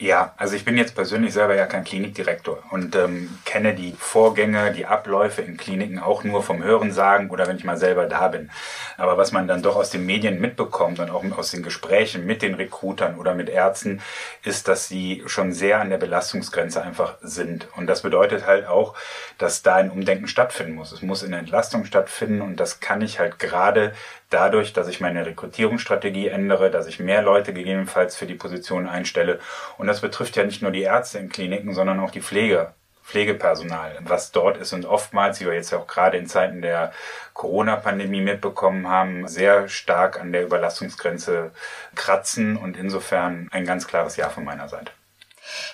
Ja, 0.00 0.32
also 0.36 0.54
ich 0.54 0.64
bin 0.64 0.78
jetzt 0.78 0.94
persönlich 0.94 1.32
selber 1.32 1.56
ja 1.56 1.66
kein 1.66 1.82
Klinikdirektor 1.82 2.62
und 2.70 2.94
ähm, 2.94 3.36
kenne 3.44 3.74
die 3.74 3.96
Vorgänge, 3.98 4.72
die 4.72 4.86
Abläufe 4.86 5.42
in 5.42 5.56
Kliniken 5.56 5.98
auch 5.98 6.22
nur 6.22 6.44
vom 6.44 6.62
Hörensagen 6.62 7.30
oder 7.30 7.48
wenn 7.48 7.56
ich 7.56 7.64
mal 7.64 7.76
selber 7.76 8.06
da 8.06 8.28
bin. 8.28 8.48
Aber 8.96 9.16
was 9.18 9.32
man 9.32 9.48
dann 9.48 9.60
doch 9.60 9.74
aus 9.74 9.90
den 9.90 10.06
Medien 10.06 10.40
mitbekommt 10.40 11.00
und 11.00 11.10
auch 11.10 11.24
aus 11.36 11.50
den 11.50 11.64
Gesprächen 11.64 12.26
mit 12.26 12.42
den 12.42 12.54
Recruitern 12.54 13.16
oder 13.18 13.34
mit 13.34 13.48
Ärzten, 13.48 14.00
ist, 14.44 14.68
dass 14.68 14.86
sie 14.86 15.24
schon 15.26 15.52
sehr 15.52 15.80
an 15.80 15.90
der 15.90 15.98
Belastungsgrenze 15.98 16.80
einfach 16.80 17.16
sind. 17.20 17.66
Und 17.74 17.88
das 17.88 18.02
bedeutet 18.02 18.46
halt 18.46 18.68
auch, 18.68 18.94
dass 19.36 19.62
da 19.62 19.74
ein 19.74 19.90
Umdenken 19.90 20.28
stattfinden 20.28 20.76
muss. 20.76 20.92
Es 20.92 21.02
muss 21.02 21.24
in 21.24 21.32
der 21.32 21.40
Entlastung 21.40 21.84
stattfinden 21.84 22.40
und 22.40 22.54
das 22.60 22.78
kann 22.78 23.02
ich 23.02 23.18
halt 23.18 23.40
gerade 23.40 23.94
dadurch, 24.30 24.72
dass 24.72 24.88
ich 24.88 25.00
meine 25.00 25.24
Rekrutierungsstrategie 25.26 26.28
ändere, 26.28 26.70
dass 26.70 26.86
ich 26.86 27.00
mehr 27.00 27.22
Leute 27.22 27.52
gegebenenfalls 27.52 28.16
für 28.16 28.26
die 28.26 28.34
Position 28.34 28.88
einstelle. 28.88 29.40
Und 29.78 29.86
das 29.86 30.00
betrifft 30.00 30.36
ja 30.36 30.44
nicht 30.44 30.62
nur 30.62 30.70
die 30.70 30.82
Ärzte 30.82 31.18
in 31.18 31.28
Kliniken, 31.28 31.74
sondern 31.74 32.00
auch 32.00 32.10
die 32.10 32.22
Pflege. 32.22 32.72
Pflegepersonal, 33.08 33.96
was 34.02 34.32
dort 34.32 34.58
ist 34.58 34.74
und 34.74 34.84
oftmals, 34.84 35.40
wie 35.40 35.46
wir 35.46 35.54
jetzt 35.54 35.72
auch 35.72 35.86
gerade 35.86 36.18
in 36.18 36.26
Zeiten 36.26 36.60
der 36.60 36.92
Corona-Pandemie 37.32 38.20
mitbekommen 38.20 38.86
haben, 38.86 39.26
sehr 39.26 39.66
stark 39.70 40.20
an 40.20 40.30
der 40.30 40.44
Überlastungsgrenze 40.44 41.52
kratzen 41.94 42.58
und 42.58 42.76
insofern 42.76 43.48
ein 43.50 43.64
ganz 43.64 43.86
klares 43.86 44.18
Ja 44.18 44.28
von 44.28 44.44
meiner 44.44 44.68
Seite. 44.68 44.92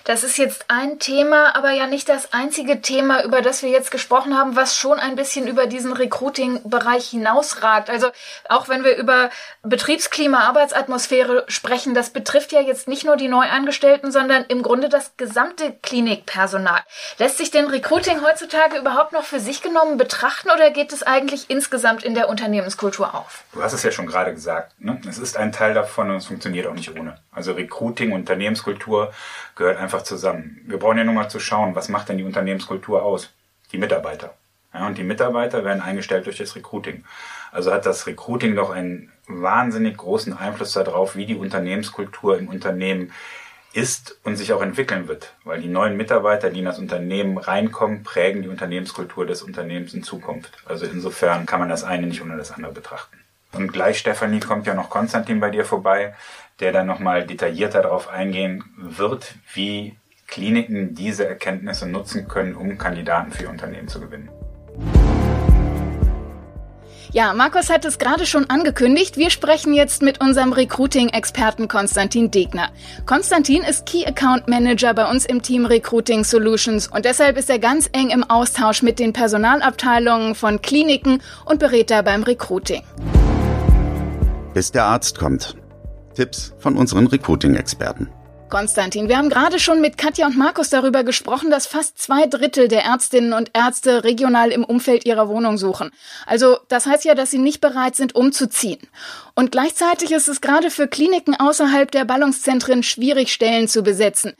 Das 0.03 0.23
ist 0.23 0.37
jetzt 0.37 0.65
ein 0.67 0.99
Thema, 0.99 1.55
aber 1.55 1.71
ja 1.71 1.87
nicht 1.87 2.09
das 2.09 2.33
einzige 2.33 2.81
Thema, 2.81 3.23
über 3.23 3.41
das 3.41 3.63
wir 3.63 3.69
jetzt 3.69 3.91
gesprochen 3.91 4.37
haben, 4.37 4.55
was 4.55 4.75
schon 4.75 4.99
ein 4.99 5.15
bisschen 5.15 5.47
über 5.47 5.67
diesen 5.67 5.93
Recruiting-Bereich 5.93 7.09
hinausragt. 7.09 7.89
Also 7.89 8.09
auch 8.49 8.69
wenn 8.69 8.83
wir 8.83 8.95
über 8.97 9.29
Betriebsklima, 9.63 10.39
Arbeitsatmosphäre 10.39 11.45
sprechen, 11.47 11.93
das 11.93 12.09
betrifft 12.09 12.51
ja 12.51 12.61
jetzt 12.61 12.87
nicht 12.87 13.05
nur 13.05 13.17
die 13.17 13.27
Neuangestellten, 13.27 14.11
sondern 14.11 14.45
im 14.47 14.61
Grunde 14.61 14.89
das 14.89 15.17
gesamte 15.17 15.73
Klinikpersonal. 15.81 16.81
Lässt 17.17 17.37
sich 17.37 17.51
denn 17.51 17.67
Recruiting 17.67 18.21
heutzutage 18.21 18.77
überhaupt 18.77 19.13
noch 19.13 19.23
für 19.23 19.39
sich 19.39 19.61
genommen 19.61 19.97
betrachten 19.97 20.49
oder 20.49 20.71
geht 20.71 20.93
es 20.93 21.03
eigentlich 21.03 21.49
insgesamt 21.49 22.03
in 22.03 22.15
der 22.15 22.29
Unternehmenskultur 22.29 23.13
auf? 23.15 23.43
Du 23.53 23.63
hast 23.63 23.73
es 23.73 23.83
ja 23.83 23.91
schon 23.91 24.05
gerade 24.05 24.33
gesagt. 24.33 24.73
Ne? 24.79 24.99
Es 25.07 25.17
ist 25.17 25.37
ein 25.37 25.51
Teil 25.51 25.73
davon 25.73 26.09
und 26.09 26.17
es 26.17 26.25
funktioniert 26.25 26.67
auch 26.67 26.73
nicht 26.73 26.97
ohne. 26.97 27.17
Also 27.31 27.53
Recruiting, 27.53 28.11
Unternehmenskultur 28.11 29.13
gehört 29.55 29.64
einfach 29.69 30.03
zusammen. 30.03 30.61
Wir 30.65 30.77
brauchen 30.77 30.97
ja 30.97 31.03
nur 31.03 31.13
mal 31.13 31.29
zu 31.29 31.39
schauen, 31.39 31.75
was 31.75 31.89
macht 31.89 32.09
denn 32.09 32.17
die 32.17 32.23
Unternehmenskultur 32.23 33.03
aus? 33.03 33.31
Die 33.71 33.77
Mitarbeiter. 33.77 34.33
Ja, 34.73 34.87
und 34.87 34.97
die 34.97 35.03
Mitarbeiter 35.03 35.63
werden 35.63 35.81
eingestellt 35.81 36.25
durch 36.25 36.37
das 36.37 36.55
Recruiting. 36.55 37.05
Also 37.51 37.73
hat 37.73 37.85
das 37.85 38.07
Recruiting 38.07 38.55
doch 38.55 38.69
einen 38.69 39.11
wahnsinnig 39.27 39.97
großen 39.97 40.37
Einfluss 40.37 40.73
darauf, 40.73 41.15
wie 41.15 41.25
die 41.25 41.35
Unternehmenskultur 41.35 42.37
im 42.37 42.49
Unternehmen 42.49 43.13
ist 43.71 44.17
und 44.23 44.35
sich 44.35 44.53
auch 44.53 44.61
entwickeln 44.61 45.07
wird. 45.07 45.33
Weil 45.43 45.61
die 45.61 45.67
neuen 45.67 45.97
Mitarbeiter, 45.97 46.49
die 46.49 46.59
in 46.59 46.65
das 46.65 46.79
Unternehmen 46.79 47.37
reinkommen, 47.37 48.03
prägen 48.03 48.41
die 48.41 48.49
Unternehmenskultur 48.49 49.25
des 49.25 49.41
Unternehmens 49.43 49.93
in 49.93 50.03
Zukunft. 50.03 50.57
Also 50.65 50.85
insofern 50.85 51.45
kann 51.45 51.59
man 51.59 51.69
das 51.69 51.83
eine 51.83 52.07
nicht 52.07 52.21
ohne 52.21 52.37
das 52.37 52.51
andere 52.51 52.73
betrachten. 52.73 53.17
Und 53.55 53.71
gleich, 53.71 53.97
Stefanie, 53.97 54.39
kommt 54.39 54.67
ja 54.67 54.73
noch 54.73 54.89
Konstantin 54.89 55.39
bei 55.39 55.49
dir 55.49 55.65
vorbei 55.65 56.13
der 56.59 56.71
dann 56.71 56.87
nochmal 56.87 57.25
detaillierter 57.25 57.81
darauf 57.81 58.07
eingehen 58.07 58.63
wird, 58.77 59.35
wie 59.53 59.97
Kliniken 60.27 60.95
diese 60.95 61.27
Erkenntnisse 61.27 61.87
nutzen 61.87 62.27
können, 62.27 62.55
um 62.55 62.77
Kandidaten 62.77 63.31
für 63.31 63.43
ihr 63.43 63.49
Unternehmen 63.49 63.87
zu 63.87 63.99
gewinnen. 63.99 64.29
Ja, 67.11 67.33
Markus 67.33 67.69
hat 67.69 67.85
es 67.85 67.97
gerade 67.97 68.25
schon 68.25 68.49
angekündigt. 68.49 69.15
Wir 69.15 69.29
sprechen 69.29 69.73
jetzt 69.73 70.01
mit 70.01 70.19
unserem 70.19 70.51
Recruiting-Experten 70.51 71.69
Konstantin 71.69 72.29
Degner. 72.29 72.69
Konstantin 73.05 73.61
ist 73.63 73.85
Key 73.85 74.05
Account 74.05 74.49
Manager 74.49 74.93
bei 74.93 75.09
uns 75.09 75.25
im 75.25 75.41
Team 75.41 75.65
Recruiting 75.65 76.25
Solutions 76.25 76.87
und 76.87 77.05
deshalb 77.05 77.37
ist 77.37 77.49
er 77.49 77.59
ganz 77.59 77.89
eng 77.93 78.09
im 78.09 78.23
Austausch 78.29 78.81
mit 78.81 78.99
den 78.99 79.13
Personalabteilungen 79.13 80.35
von 80.35 80.61
Kliniken 80.61 81.21
und 81.45 81.59
berät 81.59 81.89
da 81.89 82.01
beim 82.01 82.23
Recruiting. 82.23 82.83
Bis 84.55 84.71
der 84.71 84.85
Arzt 84.85 85.19
kommt. 85.19 85.57
Tipps 86.15 86.53
von 86.59 86.77
unseren 86.77 87.07
Recruiting-Experten. 87.07 88.07
Konstantin, 88.47 89.09
wir 89.09 89.17
haben 89.17 89.27
gerade 89.27 89.59
schon 89.59 89.81
mit 89.81 89.97
Katja 89.97 90.27
und 90.27 90.37
Markus 90.37 90.69
darüber 90.69 91.03
gesprochen, 91.03 91.51
dass 91.51 91.67
fast 91.67 91.99
zwei 92.01 92.25
Drittel 92.25 92.69
der 92.69 92.85
Ärztinnen 92.85 93.33
und 93.33 93.51
Ärzte 93.53 94.05
regional 94.05 94.53
im 94.53 94.63
Umfeld 94.63 95.05
ihrer 95.05 95.27
Wohnung 95.27 95.57
suchen. 95.57 95.91
Also 96.25 96.57
das 96.69 96.85
heißt 96.85 97.03
ja, 97.03 97.15
dass 97.15 97.31
sie 97.31 97.37
nicht 97.37 97.59
bereit 97.59 97.97
sind, 97.97 98.15
umzuziehen. 98.15 98.79
Und 99.33 99.51
gleichzeitig 99.51 100.13
ist 100.13 100.29
es 100.29 100.39
gerade 100.39 100.71
für 100.71 100.87
Kliniken 100.87 101.35
außerhalb 101.35 101.91
der 101.91 102.05
Ballungszentren 102.05 102.81
schwierig, 102.81 103.33
Stellen 103.33 103.67
zu 103.67 103.83
besetzen. 103.83 104.35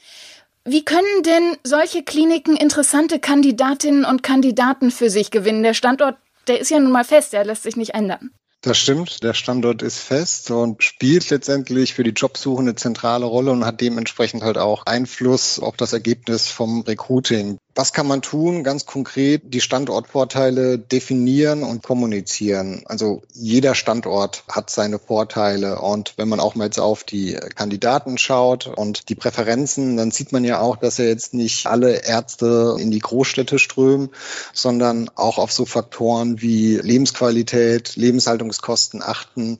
Wie 0.63 0.85
können 0.85 1.23
denn 1.25 1.57
solche 1.65 2.03
Kliniken 2.03 2.55
interessante 2.55 3.19
Kandidatinnen 3.19 4.05
und 4.05 4.23
Kandidaten 4.23 4.91
für 4.91 5.09
sich 5.09 5.29
gewinnen? 5.29 5.63
Der 5.63 5.73
Standort, 5.73 6.15
der 6.47 6.61
ist 6.61 6.71
ja 6.71 6.79
nun 6.79 6.93
mal 6.93 7.03
fest, 7.03 7.33
der 7.33 7.43
lässt 7.43 7.63
sich 7.63 7.75
nicht 7.75 7.95
ändern. 7.95 8.31
Das 8.65 8.79
stimmt, 8.79 9.21
der 9.21 9.35
Standort 9.35 9.83
ist 9.83 9.99
fest 9.99 10.49
und 10.49 10.81
spielt 10.81 11.29
letztendlich 11.29 11.93
für 11.93 12.03
die 12.03 12.09
Jobsuche 12.09 12.63
eine 12.63 12.73
zentrale 12.73 13.27
Rolle 13.27 13.51
und 13.51 13.63
hat 13.63 13.79
dementsprechend 13.79 14.41
halt 14.41 14.57
auch 14.57 14.87
Einfluss 14.87 15.59
auf 15.59 15.77
das 15.77 15.93
Ergebnis 15.93 16.47
vom 16.47 16.81
Recruiting. 16.81 17.59
Was 17.77 17.91
kann 17.91 18.07
man 18.07 18.21
tun? 18.21 18.63
Ganz 18.63 18.85
konkret 18.85 19.53
die 19.53 19.59
Standortvorteile 19.59 20.79
definieren 20.79 21.61
und 21.63 21.83
kommunizieren. 21.83 22.83
Also 22.85 23.21
jeder 23.33 23.75
Standort 23.75 24.45
hat 24.49 24.69
seine 24.69 24.97
Vorteile. 24.97 25.81
Und 25.81 26.13
wenn 26.15 26.29
man 26.29 26.39
auch 26.39 26.55
mal 26.55 26.63
jetzt 26.63 26.79
auf 26.79 27.03
die 27.03 27.33
Kandidaten 27.33 28.17
schaut 28.17 28.67
und 28.67 29.09
die 29.09 29.15
Präferenzen, 29.15 29.97
dann 29.97 30.11
sieht 30.11 30.31
man 30.31 30.45
ja 30.45 30.61
auch, 30.61 30.77
dass 30.77 30.99
ja 30.99 31.05
jetzt 31.05 31.33
nicht 31.33 31.67
alle 31.67 32.07
Ärzte 32.07 32.77
in 32.79 32.91
die 32.91 32.99
Großstädte 32.99 33.59
strömen, 33.59 34.09
sondern 34.53 35.11
auch 35.15 35.37
auf 35.37 35.51
so 35.51 35.65
Faktoren 35.65 36.41
wie 36.41 36.77
Lebensqualität, 36.77 37.97
Lebenshaltungskosten 38.55 39.03
achten 39.03 39.59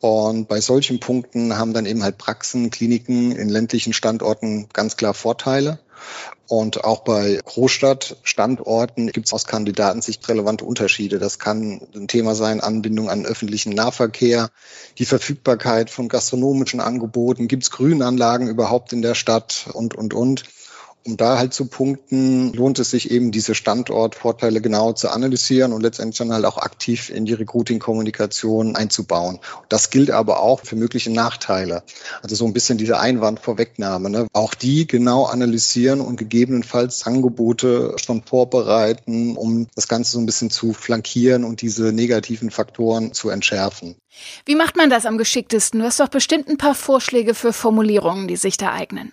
und 0.00 0.48
bei 0.48 0.60
solchen 0.60 1.00
Punkten 1.00 1.56
haben 1.56 1.72
dann 1.72 1.86
eben 1.86 2.02
halt 2.02 2.18
Praxen, 2.18 2.70
Kliniken 2.70 3.32
in 3.32 3.48
ländlichen 3.48 3.92
Standorten 3.92 4.68
ganz 4.72 4.96
klar 4.96 5.14
Vorteile. 5.14 5.78
Und 6.48 6.82
auch 6.82 7.04
bei 7.04 7.40
Großstadtstandorten 7.44 9.06
gibt 9.12 9.26
es 9.28 9.32
aus 9.32 9.46
Kandidatensicht 9.46 10.28
relevante 10.28 10.64
Unterschiede. 10.64 11.20
Das 11.20 11.38
kann 11.38 11.80
ein 11.94 12.08
Thema 12.08 12.34
sein, 12.34 12.60
Anbindung 12.60 13.08
an 13.08 13.24
öffentlichen 13.24 13.72
Nahverkehr, 13.72 14.50
die 14.98 15.06
Verfügbarkeit 15.06 15.88
von 15.88 16.08
gastronomischen 16.08 16.80
Angeboten, 16.80 17.46
gibt 17.46 17.62
es 17.62 17.70
Grünanlagen 17.70 18.48
überhaupt 18.48 18.92
in 18.92 19.02
der 19.02 19.14
Stadt 19.14 19.68
und, 19.72 19.94
und, 19.94 20.12
und 20.12 20.42
um 21.06 21.16
da 21.16 21.38
halt 21.38 21.54
zu 21.54 21.66
punkten, 21.66 22.52
lohnt 22.52 22.78
es 22.78 22.90
sich 22.90 23.10
eben, 23.10 23.30
diese 23.30 23.54
Standortvorteile 23.54 24.60
genau 24.60 24.92
zu 24.92 25.08
analysieren 25.10 25.72
und 25.72 25.82
letztendlich 25.82 26.18
dann 26.18 26.32
halt 26.32 26.44
auch 26.44 26.58
aktiv 26.58 27.10
in 27.10 27.24
die 27.24 27.34
Recruiting-Kommunikation 27.34 28.76
einzubauen. 28.76 29.40
Das 29.68 29.90
gilt 29.90 30.10
aber 30.10 30.40
auch 30.40 30.60
für 30.60 30.76
mögliche 30.76 31.10
Nachteile. 31.10 31.82
Also 32.22 32.34
so 32.36 32.44
ein 32.44 32.52
bisschen 32.52 32.78
diese 32.78 32.98
Einwandvorwegnahme. 32.98 34.10
Ne? 34.10 34.26
Auch 34.32 34.54
die 34.54 34.86
genau 34.86 35.24
analysieren 35.24 36.00
und 36.00 36.16
gegebenenfalls 36.16 37.06
Angebote 37.06 37.96
schon 38.02 38.22
vorbereiten, 38.22 39.36
um 39.36 39.66
das 39.74 39.88
Ganze 39.88 40.12
so 40.12 40.18
ein 40.18 40.26
bisschen 40.26 40.50
zu 40.50 40.72
flankieren 40.72 41.44
und 41.44 41.62
diese 41.62 41.92
negativen 41.92 42.50
Faktoren 42.50 43.12
zu 43.12 43.30
entschärfen. 43.30 43.96
Wie 44.44 44.54
macht 44.54 44.76
man 44.76 44.90
das 44.90 45.06
am 45.06 45.18
geschicktesten? 45.18 45.80
Du 45.80 45.86
hast 45.86 46.00
doch 46.00 46.08
bestimmt 46.08 46.48
ein 46.48 46.58
paar 46.58 46.74
Vorschläge 46.74 47.34
für 47.34 47.52
Formulierungen, 47.52 48.28
die 48.28 48.36
sich 48.36 48.56
da 48.56 48.72
eignen. 48.72 49.12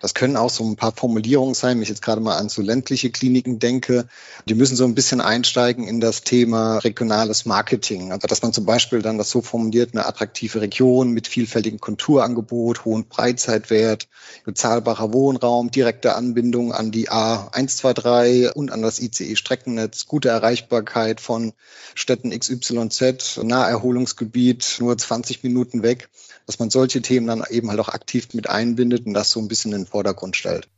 Das 0.00 0.14
können 0.14 0.38
auch 0.38 0.48
so 0.48 0.64
ein 0.64 0.76
paar 0.76 0.92
Formulierungen 0.92 1.54
sein, 1.54 1.76
wenn 1.76 1.82
ich 1.82 1.90
jetzt 1.90 2.00
gerade 2.00 2.22
mal 2.22 2.38
an 2.38 2.48
so 2.48 2.62
ländliche 2.62 3.10
Kliniken 3.10 3.58
denke. 3.58 4.08
Die 4.46 4.54
müssen 4.54 4.74
so 4.74 4.84
ein 4.84 4.94
bisschen 4.94 5.20
einsteigen 5.20 5.86
in 5.86 6.00
das 6.00 6.22
Thema 6.22 6.78
regionales 6.78 7.44
Marketing. 7.44 8.10
Also 8.10 8.26
dass 8.26 8.42
man 8.42 8.54
zum 8.54 8.64
Beispiel 8.64 9.02
dann 9.02 9.18
das 9.18 9.30
so 9.30 9.42
formuliert, 9.42 9.90
eine 9.92 10.06
attraktive 10.06 10.62
Region 10.62 11.10
mit 11.10 11.28
vielfältigem 11.28 11.80
Konturangebot, 11.80 12.86
hohen 12.86 13.08
Breitzeitwert, 13.08 14.08
bezahlbarer 14.44 15.12
Wohnraum, 15.12 15.70
direkte 15.70 16.14
Anbindung 16.14 16.72
an 16.72 16.90
die 16.90 17.10
A123 17.10 18.52
und 18.52 18.72
an 18.72 18.80
das 18.80 19.00
ICE-Streckennetz, 19.00 20.06
gute 20.06 20.30
Erreichbarkeit 20.30 21.20
von 21.20 21.52
Städten 21.94 22.30
XYZ, 22.30 23.40
Naherholungsgebiet, 23.42 24.76
nur 24.80 24.96
20 24.96 25.42
Minuten 25.42 25.82
weg 25.82 26.08
dass 26.50 26.58
man 26.58 26.70
solche 26.70 27.00
Themen 27.00 27.28
dann 27.28 27.44
eben 27.48 27.70
halt 27.70 27.78
auch 27.78 27.90
aktiv 27.90 28.34
mit 28.34 28.50
einbindet 28.50 29.06
und 29.06 29.14
das 29.14 29.30
so 29.30 29.38
ein 29.38 29.46
bisschen 29.46 29.72
in 29.72 29.89
Vordergrund 29.90 30.36
stellt. 30.36 30.68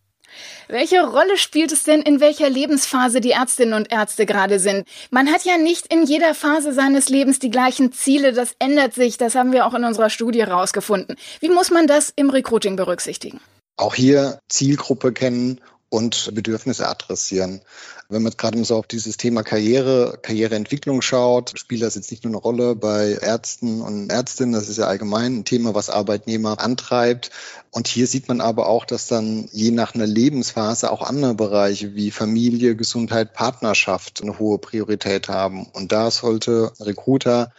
Welche 0.69 1.03
Rolle 1.05 1.37
spielt 1.37 1.73
es 1.73 1.85
denn, 1.85 2.03
in 2.03 2.21
welcher 2.21 2.49
Lebensphase 2.49 3.21
die 3.21 3.33
Ärztinnen 3.33 3.75
und 3.75 3.93
Ärzte 3.93 4.27
gerade 4.27 4.59
sind? 4.59 4.89
Man 5.11 5.31
hat 5.31 5.45
ja 5.45 5.59
nicht 5.59 5.93
in 5.93 6.05
jeder 6.05 6.35
Phase 6.35 6.73
seines 6.73 7.09
Lebens 7.09 7.39
die 7.39 7.51
gleichen 7.51 7.93
Ziele. 7.93 8.33
Das 8.33 8.55
ändert 8.59 8.95
sich. 8.95 9.19
Das 9.19 9.35
haben 9.35 9.53
wir 9.53 9.67
auch 9.67 9.75
in 9.75 9.85
unserer 9.85 10.11
Studie 10.11 10.41
herausgefunden. 10.41 11.17
Wie 11.41 11.51
muss 11.51 11.71
man 11.71 11.87
das 11.87 12.13
im 12.17 12.31
Recruiting 12.31 12.77
berücksichtigen? 12.77 13.41
Auch 13.77 13.95
hier 13.95 14.39
Zielgruppe 14.49 15.13
kennen 15.13 15.61
und 15.93 16.35
Bedürfnisse 16.35 16.89
adressieren. 16.89 17.61
Wenn 18.09 18.23
man 18.23 18.33
gerade 18.35 18.65
so 18.65 18.77
auf 18.77 18.87
dieses 18.87 19.19
Thema 19.19 19.43
Karriere, 19.43 20.19
Karriereentwicklung 20.23 21.03
schaut, 21.03 21.53
spielt 21.59 21.83
das 21.83 21.97
jetzt 21.97 22.11
nicht 22.11 22.25
nur 22.25 22.31
eine 22.33 22.41
Rolle 22.41 22.75
bei 22.75 23.19
Ärzten 23.21 23.83
und 23.83 24.11
Ärztinnen, 24.11 24.55
das 24.55 24.71
ist 24.71 24.79
ja 24.79 24.87
allgemein 24.87 25.41
ein 25.41 25.45
Thema, 25.45 25.75
was 25.75 25.91
Arbeitnehmer 25.91 26.61
antreibt. 26.61 27.31
Und 27.71 27.89
hier 27.89 28.07
sieht 28.07 28.27
man 28.27 28.41
aber 28.41 28.69
auch, 28.69 28.87
dass 28.87 29.07
dann 29.07 29.51
je 29.53 29.71
nach 29.71 29.95
einer 29.95 30.07
Lebensphase 30.07 30.91
auch 30.91 31.03
andere 31.03 31.35
Bereiche 31.35 31.95
wie 31.95 32.11
Familie, 32.11 32.75
Gesundheit, 32.75 33.35
Partnerschaft 33.35 34.23
eine 34.23 34.39
hohe 34.39 34.57
Priorität 34.57 35.29
haben. 35.29 35.67
Und 35.75 35.93
da 35.93 36.11
sollte 36.11 36.73
Recruiter 36.81 37.53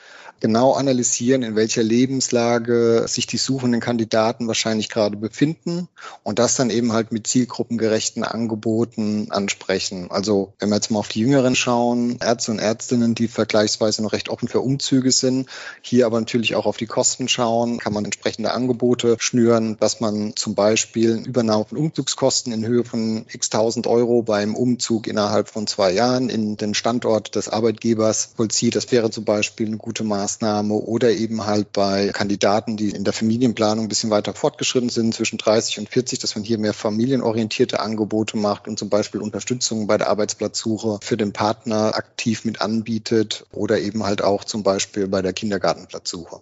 genau 0.44 0.74
analysieren, 0.74 1.42
in 1.42 1.56
welcher 1.56 1.84
Lebenslage 1.84 3.06
sich 3.08 3.28
die 3.28 3.38
suchenden 3.38 3.80
Kandidaten 3.80 4.46
wahrscheinlich 4.46 4.90
gerade 4.90 5.16
befinden 5.16 5.88
und 6.22 6.38
das 6.38 6.58
dann 6.58 6.70
eben 6.70 6.92
halt 6.92 7.14
mit 7.14 7.28
zielgruppengerechten 7.28 8.26
Angeboten 8.26 9.28
ansprechen. 9.30 10.12
Also 10.12 10.52
wenn 10.60 10.68
wir 10.68 10.76
jetzt 10.76 10.92
mal 10.92 11.00
auf 11.00 11.08
die 11.08 11.22
Jüngeren 11.22 11.56
schauen, 11.56 12.18
Ärzte 12.22 12.52
und 12.52 12.60
Ärztinnen, 12.60 13.16
die 13.16 13.30
vergleichsweise 13.30 14.04
noch 14.04 14.12
recht 14.12 14.28
offen 14.28 14.50
für 14.50 14.60
Umzüge 14.60 15.14
sind, 15.14 15.48
hier 15.82 16.06
aber 16.06 16.20
natürlich 16.20 16.56
auch 16.56 16.66
auf 16.66 16.76
die 16.76 16.88
Kosten 16.88 17.30
schauen, 17.30 17.80
kann 17.80 17.94
man 17.94 18.04
entsprechende 18.04 18.52
Angebote 18.52 19.16
schnüren, 19.20 19.78
dass 19.80 20.02
man 20.02 20.36
zum 20.36 20.56
Beispiel 20.56 21.24
Übernahme 21.26 21.64
von 21.64 21.78
Umzugskosten 21.78 22.52
in 22.52 22.68
Höhe 22.68 22.84
von 22.84 23.26
x 23.32 23.50
tausend 23.50 23.88
Euro 23.88 24.24
beim 24.24 24.56
Umzug 24.56 25.08
innerhalb 25.08 25.48
von 25.48 25.68
zwei 25.68 25.94
Jahren 25.94 26.30
in 26.30 26.58
den 26.58 26.74
Standort 26.74 27.36
des 27.36 27.48
Arbeitgebers 27.48 28.32
vollzieht. 28.36 28.76
Das 28.76 28.92
wäre 28.92 29.10
zum 29.10 29.24
Beispiel 29.24 29.68
eine 29.68 29.78
gute 29.78 30.04
Maßnahme 30.04 30.33
Maßnahme 30.34 30.74
oder 30.74 31.12
eben 31.12 31.46
halt 31.46 31.72
bei 31.72 32.10
Kandidaten, 32.10 32.78
die 32.78 32.90
in 32.90 33.04
der 33.04 33.14
Familienplanung 33.14 33.86
ein 33.86 33.90
bisschen 33.90 34.10
weiter 34.10 34.34
fortgeschritten 34.34 34.90
sind, 34.90 35.14
zwischen 35.14 35.38
30 35.38 35.80
und 35.80 35.90
40, 35.90 36.20
dass 36.20 36.36
man 36.36 36.44
hier 36.44 36.58
mehr 36.58 36.74
familienorientierte 36.74 37.80
Angebote 37.80 38.38
macht 38.38 38.68
und 38.68 38.80
zum 38.80 38.90
Beispiel 38.90 39.22
Unterstützung 39.22 39.88
bei 39.88 39.98
der 39.98 40.10
Arbeitsplatzsuche 40.10 41.00
für 41.02 41.18
den 41.18 41.34
Partner 41.34 41.96
aktiv 41.96 42.46
mit 42.46 42.62
anbietet 42.62 43.46
oder 43.52 43.80
eben 43.80 44.04
halt 44.04 44.24
auch 44.24 44.44
zum 44.44 44.64
Beispiel 44.64 45.08
bei 45.08 45.22
der 45.22 45.34
Kindergartenplatzsuche. 45.34 46.42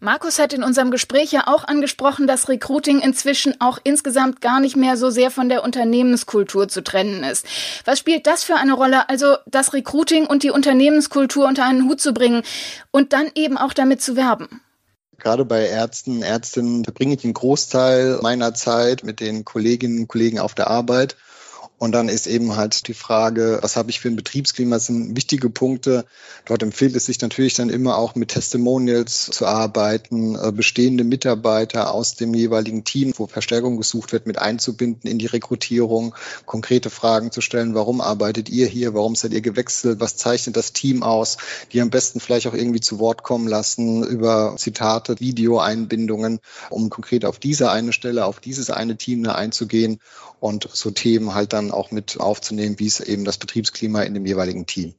Markus 0.00 0.38
hat 0.38 0.52
in 0.52 0.62
unserem 0.62 0.92
Gespräch 0.92 1.32
ja 1.32 1.48
auch 1.48 1.64
angesprochen, 1.64 2.28
dass 2.28 2.48
Recruiting 2.48 3.00
inzwischen 3.00 3.60
auch 3.60 3.78
insgesamt 3.82 4.40
gar 4.40 4.60
nicht 4.60 4.76
mehr 4.76 4.96
so 4.96 5.10
sehr 5.10 5.32
von 5.32 5.48
der 5.48 5.64
Unternehmenskultur 5.64 6.68
zu 6.68 6.84
trennen 6.84 7.24
ist. 7.24 7.44
Was 7.84 7.98
spielt 7.98 8.28
das 8.28 8.44
für 8.44 8.54
eine 8.54 8.74
Rolle? 8.74 9.08
Also 9.08 9.36
das 9.46 9.72
Recruiting 9.72 10.26
und 10.26 10.44
die 10.44 10.50
Unternehmenskultur 10.50 11.48
unter 11.48 11.64
einen 11.64 11.88
Hut 11.88 12.00
zu 12.00 12.12
bringen 12.14 12.42
und 12.92 13.12
dann 13.12 13.28
eben 13.34 13.58
auch 13.58 13.72
damit 13.72 14.00
zu 14.00 14.14
werben. 14.14 14.60
Gerade 15.18 15.44
bei 15.44 15.66
Ärzten, 15.66 16.22
Ärztinnen 16.22 16.84
verbringe 16.84 17.14
ich 17.14 17.24
einen 17.24 17.34
Großteil 17.34 18.20
meiner 18.22 18.54
Zeit 18.54 19.02
mit 19.02 19.18
den 19.18 19.44
Kolleginnen 19.44 19.98
und 20.00 20.08
Kollegen 20.08 20.38
auf 20.38 20.54
der 20.54 20.68
Arbeit 20.68 21.16
und 21.78 21.92
dann 21.92 22.08
ist 22.08 22.26
eben 22.26 22.56
halt 22.56 22.88
die 22.88 22.94
Frage, 22.94 23.58
was 23.62 23.76
habe 23.76 23.90
ich 23.90 24.00
für 24.00 24.08
ein 24.08 24.16
Betriebsklima? 24.16 24.76
Das 24.76 24.86
sind 24.86 25.16
wichtige 25.16 25.48
Punkte. 25.48 26.06
Dort 26.44 26.62
empfiehlt 26.64 26.96
es 26.96 27.06
sich 27.06 27.20
natürlich 27.20 27.54
dann 27.54 27.70
immer 27.70 27.96
auch 27.96 28.16
mit 28.16 28.30
Testimonials 28.30 29.26
zu 29.26 29.46
arbeiten, 29.46 30.34
äh, 30.34 30.50
bestehende 30.50 31.04
Mitarbeiter 31.04 31.94
aus 31.94 32.16
dem 32.16 32.34
jeweiligen 32.34 32.82
Team, 32.82 33.12
wo 33.16 33.28
Verstärkung 33.28 33.76
gesucht 33.76 34.12
wird, 34.12 34.26
mit 34.26 34.38
einzubinden 34.38 35.08
in 35.08 35.18
die 35.18 35.26
Rekrutierung, 35.26 36.16
konkrete 36.46 36.90
Fragen 36.90 37.30
zu 37.30 37.40
stellen. 37.40 37.76
Warum 37.76 38.00
arbeitet 38.00 38.48
ihr 38.48 38.66
hier? 38.66 38.94
Warum 38.94 39.14
seid 39.14 39.32
ihr 39.32 39.40
gewechselt? 39.40 40.00
Was 40.00 40.16
zeichnet 40.16 40.56
das 40.56 40.72
Team 40.72 41.04
aus? 41.04 41.36
Die 41.72 41.80
am 41.80 41.90
besten 41.90 42.18
vielleicht 42.18 42.48
auch 42.48 42.54
irgendwie 42.54 42.80
zu 42.80 42.98
Wort 42.98 43.22
kommen 43.22 43.46
lassen 43.46 44.02
über 44.02 44.56
Zitate, 44.56 45.20
Videoeinbindungen, 45.20 46.40
um 46.70 46.90
konkret 46.90 47.24
auf 47.24 47.38
diese 47.38 47.70
eine 47.70 47.92
Stelle, 47.92 48.24
auf 48.24 48.40
dieses 48.40 48.70
eine 48.70 48.96
Team 48.96 49.26
einzugehen 49.28 50.00
und 50.40 50.68
so 50.72 50.90
Themen 50.90 51.34
halt 51.34 51.52
dann 51.52 51.67
auch 51.70 51.90
mit 51.90 52.18
aufzunehmen, 52.18 52.78
wie 52.78 52.86
es 52.86 53.00
eben 53.00 53.24
das 53.24 53.38
Betriebsklima 53.38 54.02
in 54.02 54.14
dem 54.14 54.26
jeweiligen 54.26 54.66
Team. 54.66 54.94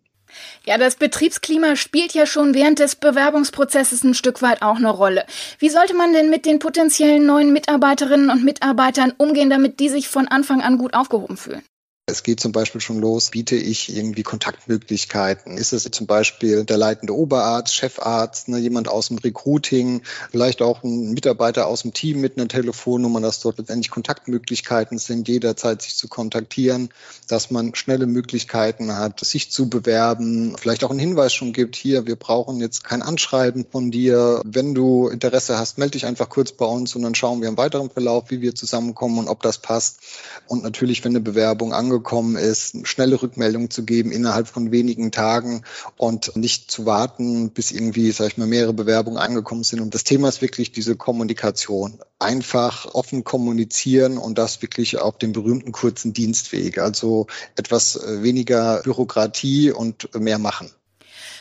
Ja, 0.65 0.77
das 0.77 0.95
Betriebsklima 0.95 1.75
spielt 1.75 2.13
ja 2.13 2.25
schon 2.25 2.53
während 2.53 2.79
des 2.79 2.95
Bewerbungsprozesses 2.95 4.03
ein 4.03 4.13
Stück 4.13 4.41
weit 4.41 4.61
auch 4.61 4.75
eine 4.75 4.91
Rolle. 4.91 5.25
Wie 5.57 5.69
sollte 5.69 5.95
man 5.95 6.13
denn 6.13 6.29
mit 6.29 6.45
den 6.45 6.59
potenziellen 6.59 7.25
neuen 7.25 7.51
Mitarbeiterinnen 7.51 8.29
und 8.29 8.43
Mitarbeitern 8.43 9.13
umgehen, 9.17 9.49
damit 9.49 9.79
die 9.79 9.89
sich 9.89 10.07
von 10.07 10.27
Anfang 10.27 10.61
an 10.61 10.77
gut 10.77 10.93
aufgehoben 10.93 11.38
fühlen? 11.38 11.63
Es 12.10 12.24
geht 12.24 12.39
zum 12.39 12.51
Beispiel 12.51 12.82
schon 12.82 13.00
los, 13.00 13.30
biete 13.30 13.56
ich 13.56 13.96
irgendwie 13.96 14.24
Kontaktmöglichkeiten? 14.24 15.58
Ist 15.58 15.74
es 15.74 15.84
zum 15.92 16.08
Beispiel 16.08 16.66
der 16.66 16.78
leitende 16.78 17.16
Oberarzt, 17.16 17.75
Chefarzt, 17.75 18.48
ne, 18.50 18.58
jemand 18.58 18.88
aus 18.88 19.10
dem 19.10 19.18
Recruiting, 19.18 20.01
vielleicht 20.32 20.62
auch 20.62 20.84
ein 20.84 21.12
Mitarbeiter 21.12 21.68
aus 21.68 21.84
dem 21.84 21.94
Team 21.94 22.22
mit 22.22 22.38
einer 22.38 22.48
Telefonnummer, 22.48 23.22
dass 23.22 23.39
dort 23.39 23.60
letztendlich 23.60 23.92
Kontaktmöglichkeiten 23.92 24.98
sind, 24.98 25.28
jederzeit 25.28 25.82
sich 25.82 25.96
zu 25.96 26.08
kontaktieren, 26.08 26.89
dass 27.28 27.51
man 27.51 27.75
schnelle 27.75 28.08
Möglichkeiten 28.08 28.96
hat, 28.96 29.24
sich 29.24 29.51
zu 29.51 29.70
bewerben, 29.70 30.56
vielleicht 30.58 30.84
auch 30.84 30.89
einen 30.89 31.00
Hinweis 31.00 31.34
schon 31.34 31.54
gibt, 31.54 31.75
hier, 31.75 32.08
wir 32.08 32.16
brauchen 32.16 32.60
jetzt 32.60 32.84
kein 32.84 33.01
Anschreiben 33.01 33.66
von 33.72 33.92
dir. 33.92 34.42
Wenn 34.44 34.74
du 34.74 35.08
Interesse 35.08 35.60
hast, 35.60 35.78
melde 35.78 35.92
dich 35.92 36.06
einfach 36.06 36.30
kurz 36.30 36.51
bei 36.51 36.66
uns 36.66 36.96
und 36.96 37.04
dann 37.04 37.16
schauen 37.16 37.42
wir 37.42 37.50
im 37.50 37.58
weiteren 37.58 37.89
Verlauf, 37.89 38.32
wie 38.32 38.42
wir 38.42 38.56
zusammenkommen 38.56 39.20
und 39.20 39.28
ob 39.28 39.44
das 39.44 39.60
passt. 39.60 40.00
Und 40.48 40.63
natürlich, 40.63 41.04
wenn 41.04 41.12
eine 41.12 41.22
Bewerbung 41.22 41.74
angekommen 41.74 41.99
angekommen 42.00 42.38
ist, 42.38 42.88
schnelle 42.88 43.22
Rückmeldung 43.22 43.70
zu 43.70 43.84
geben 43.84 44.12
innerhalb 44.12 44.48
von 44.48 44.72
wenigen 44.72 45.12
Tagen 45.12 45.63
und 45.98 46.36
nicht 46.36 46.72
zu 46.72 46.86
warten, 46.86 47.51
bis 47.51 47.72
irgendwie, 47.72 48.12
sag 48.12 48.27
ich 48.27 48.38
mal, 48.38 48.48
mehrere 48.48 48.74
Bewerbungen 48.74 49.20
angekommen 49.20 49.63
sind. 49.63 49.82
Und 49.82 49.94
das 49.94 50.06
Thema 50.06 50.29
ist 50.29 50.41
wirklich 50.41 50.72
diese 50.72 50.96
Kommunikation. 50.96 52.00
Einfach 52.18 52.94
offen 52.94 53.24
kommunizieren 53.24 54.18
und 54.18 54.38
das 54.38 54.62
wirklich 54.62 54.98
auf 54.98 55.18
dem 55.18 55.34
berühmten 55.34 55.72
kurzen 55.72 56.13
Dienstweg. 56.13 56.77
Also 56.77 57.27
etwas 57.56 57.98
äh, 57.98 58.24
weniger 58.24 58.82
Bürokratie 58.84 59.72
und 59.72 60.10
mehr 60.20 60.39
machen. 60.39 60.72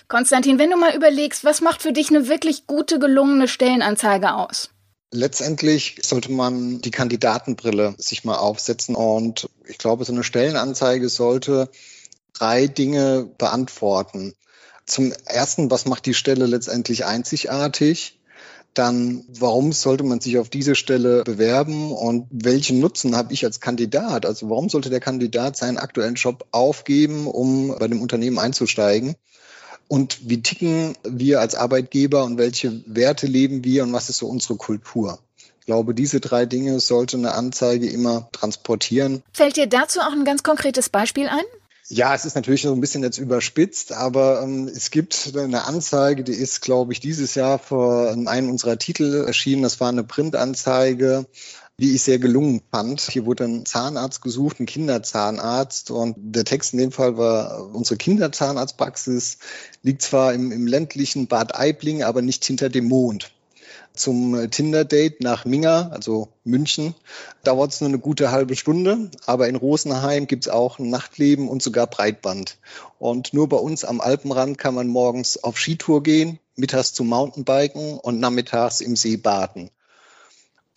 Konstantin, 0.09 0.59
wenn 0.59 0.71
du 0.71 0.77
mal 0.77 0.97
überlegst, 0.97 1.45
was 1.45 1.61
macht 1.61 1.83
für 1.83 1.93
dich 1.93 2.09
eine 2.11 2.28
wirklich 2.28 2.67
gute, 2.67 2.99
gelungene 2.99 3.47
Stellenanzeige 3.47 4.35
aus? 4.35 4.71
Letztendlich 5.10 6.00
sollte 6.02 6.30
man 6.30 6.82
die 6.82 6.90
Kandidatenbrille 6.90 7.94
sich 7.97 8.25
mal 8.25 8.36
aufsetzen 8.36 8.94
und 8.94 9.49
ich 9.66 9.78
glaube, 9.78 10.04
so 10.04 10.12
eine 10.12 10.23
Stellenanzeige 10.23 11.08
sollte 11.08 11.71
drei 12.34 12.66
Dinge 12.66 13.26
beantworten. 13.38 14.34
Zum 14.84 15.12
ersten, 15.25 15.71
was 15.71 15.86
macht 15.86 16.04
die 16.04 16.14
Stelle 16.14 16.47
letztendlich 16.47 17.06
einzigartig? 17.06 18.18
Dann, 18.75 19.25
warum 19.28 19.73
sollte 19.73 20.04
man 20.04 20.21
sich 20.21 20.38
auf 20.38 20.50
diese 20.50 20.75
Stelle 20.75 21.25
bewerben 21.25 21.90
und 21.90 22.26
welchen 22.30 22.78
Nutzen 22.78 23.16
habe 23.16 23.32
ich 23.32 23.44
als 23.44 23.60
Kandidat? 23.60 24.26
Also 24.26 24.50
warum 24.50 24.68
sollte 24.68 24.90
der 24.90 25.00
Kandidat 25.00 25.56
seinen 25.56 25.78
aktuellen 25.78 26.14
Job 26.14 26.47
aufgeben, 26.50 27.26
um 27.26 27.75
bei 27.78 27.88
dem 27.88 28.02
Unternehmen 28.02 28.38
einzusteigen? 28.38 29.16
Und 29.89 30.29
wie 30.29 30.43
ticken 30.43 30.97
wir 31.03 31.41
als 31.41 31.55
Arbeitgeber 31.55 32.25
und 32.25 32.39
welche 32.39 32.83
Werte 32.87 33.27
leben 33.27 33.65
wir 33.65 33.83
und 33.83 33.93
was 33.93 34.09
ist 34.09 34.19
so 34.19 34.29
unsere 34.29 34.57
Kultur. 34.57 35.19
Ich 35.61 35.67
glaube, 35.67 35.95
diese 35.95 36.21
drei 36.21 36.47
Dinge 36.47 36.81
sollte 36.81 37.17
eine 37.17 37.35
Anzeige 37.35 37.89
immer 37.89 38.29
transportieren. 38.33 39.23
Fällt 39.33 39.57
dir 39.57 39.67
dazu 39.67 40.01
auch 40.01 40.13
ein 40.13 40.25
ganz 40.25 40.43
konkretes 40.43 40.89
Beispiel 40.89 41.27
ein? 41.27 41.45
Ja, 41.91 42.15
es 42.15 42.27
ist 42.27 42.35
natürlich 42.35 42.63
so 42.63 42.73
ein 42.73 42.83
bisschen 42.83 43.03
jetzt 43.03 43.17
überspitzt, 43.17 43.93
aber 43.93 44.43
ähm, 44.43 44.69
es 44.69 44.91
gibt 44.91 45.33
eine 45.35 45.65
Anzeige, 45.65 46.23
die 46.23 46.35
ist, 46.35 46.61
glaube 46.61 46.93
ich, 46.93 47.01
dieses 47.01 47.35
Jahr 47.35 47.59
vor 47.59 48.11
einem 48.11 48.51
unserer 48.51 48.79
Titel 48.79 49.25
erschienen. 49.27 49.63
Das 49.63 49.81
war 49.81 49.89
eine 49.89 50.05
Printanzeige 50.05 51.27
die 51.80 51.95
ich 51.95 52.02
sehr 52.02 52.19
gelungen 52.19 52.60
fand. 52.73 53.00
Hier 53.00 53.25
wurde 53.25 53.45
ein 53.45 53.64
Zahnarzt 53.64 54.21
gesucht, 54.21 54.58
ein 54.58 54.67
Kinderzahnarzt. 54.67 55.93
Und 55.93 56.17
der 56.19 56.45
Text 56.45 56.73
in 56.73 56.80
dem 56.80 56.93
Fall 56.93 57.17
war, 57.17 57.73
unsere 57.73 57.97
Kinderzahnarztpraxis 57.97 59.38
liegt 59.82 60.02
zwar 60.02 60.34
im, 60.34 60.50
im 60.50 60.67
ländlichen 60.67 61.28
Bad 61.28 61.54
Aibling, 61.54 62.02
aber 62.02 62.21
nicht 62.21 62.45
hinter 62.45 62.69
dem 62.69 62.88
Mond. 62.88 63.30
Zum 63.95 64.50
Tinder-Date 64.50 65.23
nach 65.23 65.45
Minga, 65.45 65.88
also 65.88 66.28
München, 66.45 66.95
dauert 67.45 67.73
es 67.73 67.80
nur 67.80 67.88
eine 67.88 67.99
gute 67.99 68.32
halbe 68.32 68.56
Stunde. 68.56 69.10
Aber 69.26 69.49
in 69.49 69.54
Rosenheim 69.54 70.26
gibt 70.26 70.47
es 70.47 70.52
auch 70.52 70.80
ein 70.80 70.91
Nachtleben 70.91 71.49
und 71.49 71.62
sogar 71.62 71.86
Breitband. 71.86 72.58
Und 72.99 73.34
nur 73.34 73.49
bei 73.49 73.56
uns 73.56 73.84
am 73.84 74.00
Alpenrand 74.00 74.58
kann 74.58 74.75
man 74.75 74.88
morgens 74.88 75.43
auf 75.45 75.58
Skitour 75.58 76.02
gehen, 76.02 76.41
mittags 76.56 76.93
zum 76.93 77.06
Mountainbiken 77.06 77.99
und 77.99 78.19
nachmittags 78.19 78.80
im 78.80 78.97
See 78.97 79.17
baden 79.17 79.71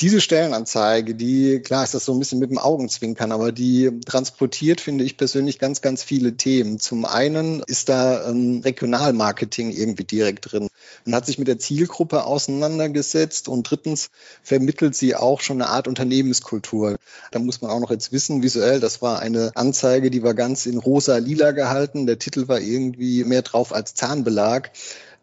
diese 0.02 0.20
Stellenanzeige, 0.20 1.14
die, 1.14 1.60
klar 1.60 1.84
ist 1.84 1.94
das 1.94 2.06
so 2.06 2.14
ein 2.14 2.20
bisschen 2.20 2.40
mit 2.40 2.50
dem 2.50 2.58
Augenzwinkern, 2.58 3.32
aber 3.32 3.52
die 3.52 4.00
transportiert, 4.06 4.82
finde 4.82 5.04
ich 5.04 5.16
persönlich, 5.16 5.60
ganz, 5.60 5.82
ganz 5.82 6.04
viele 6.04 6.36
Themen. 6.38 6.80
Zum 6.80 7.06
einen 7.06 7.62
ist 7.68 7.88
da 7.90 8.28
ähm, 8.28 8.62
Regionalmarketing 8.66 9.72
irgendwie 9.72 10.04
direkt 10.04 10.52
drin. 10.52 10.70
Man 11.06 11.14
hat 11.14 11.28
sich 11.28 11.38
mit 11.38 11.48
der 11.48 11.60
Zielgruppe 11.60 12.26
auseinandergesetzt 12.26 13.48
und 13.48 13.70
drittens 13.70 14.10
vermittelt 14.42 14.96
sie 14.96 15.16
auch 15.16 15.42
schon 15.42 15.62
eine 15.62 15.70
Art 15.70 15.88
Unternehmenskultur. 15.88 16.98
Da 17.32 17.38
muss 17.38 17.62
man 17.62 17.70
auch 17.70 17.80
noch 17.80 17.92
jetzt 17.92 18.12
wissen, 18.12 18.42
visuell, 18.42 18.80
das 18.80 19.04
war 19.04 19.20
eine 19.20 19.52
Anzeige, 19.56 20.10
die 20.10 20.24
war 20.24 20.34
ganz 20.34 20.66
in 20.66 20.80
rosa-lila 20.80 21.52
gehalten. 21.52 22.08
Der 22.08 22.18
Titel 22.18 22.48
war 22.48 22.60
irgendwie 22.60 23.24
mehr 23.24 23.44
drauf 23.44 23.72
als 23.72 23.94
Zahnbelag 23.94 24.72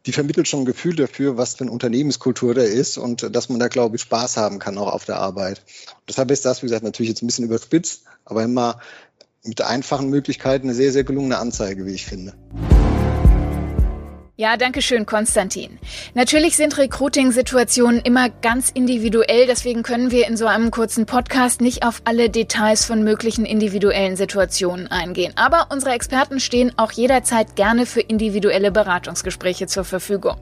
die 0.08 0.12
vermittelt 0.14 0.48
schon 0.48 0.60
ein 0.60 0.64
Gefühl 0.64 0.96
dafür, 0.96 1.36
was 1.36 1.56
für 1.56 1.64
eine 1.64 1.70
Unternehmenskultur 1.70 2.54
da 2.54 2.62
ist 2.62 2.96
und 2.96 3.36
dass 3.36 3.50
man 3.50 3.58
da, 3.60 3.68
glaube 3.68 3.96
ich, 3.96 4.02
Spaß 4.02 4.38
haben 4.38 4.58
kann 4.58 4.78
auch 4.78 4.90
auf 4.90 5.04
der 5.04 5.18
Arbeit. 5.18 5.62
deshalb 6.08 6.30
ist 6.30 6.46
das, 6.46 6.62
wie 6.62 6.66
gesagt, 6.66 6.82
natürlich 6.82 7.10
jetzt 7.10 7.22
ein 7.22 7.26
bisschen 7.26 7.44
überspitzt, 7.44 8.04
aber 8.24 8.42
immer 8.42 8.80
mit 9.44 9.60
einfachen 9.60 10.08
Möglichkeiten 10.08 10.68
eine 10.68 10.74
sehr, 10.74 10.92
sehr 10.92 11.04
gelungene 11.04 11.36
Anzeige, 11.36 11.84
wie 11.84 11.92
ich 11.92 12.06
finde. 12.06 12.32
Ja, 14.40 14.56
danke 14.56 14.82
schön, 14.82 15.04
Konstantin. 15.04 15.80
Natürlich 16.14 16.56
sind 16.56 16.78
Recruiting-Situationen 16.78 18.00
immer 18.02 18.28
ganz 18.30 18.70
individuell, 18.70 19.48
deswegen 19.48 19.82
können 19.82 20.12
wir 20.12 20.28
in 20.28 20.36
so 20.36 20.46
einem 20.46 20.70
kurzen 20.70 21.06
Podcast 21.06 21.60
nicht 21.60 21.84
auf 21.84 22.02
alle 22.04 22.30
Details 22.30 22.84
von 22.84 23.02
möglichen 23.02 23.44
individuellen 23.44 24.14
Situationen 24.14 24.86
eingehen. 24.86 25.32
Aber 25.34 25.72
unsere 25.72 25.90
Experten 25.90 26.38
stehen 26.38 26.72
auch 26.76 26.92
jederzeit 26.92 27.56
gerne 27.56 27.84
für 27.84 28.00
individuelle 28.00 28.70
Beratungsgespräche 28.70 29.66
zur 29.66 29.82
Verfügung. 29.82 30.36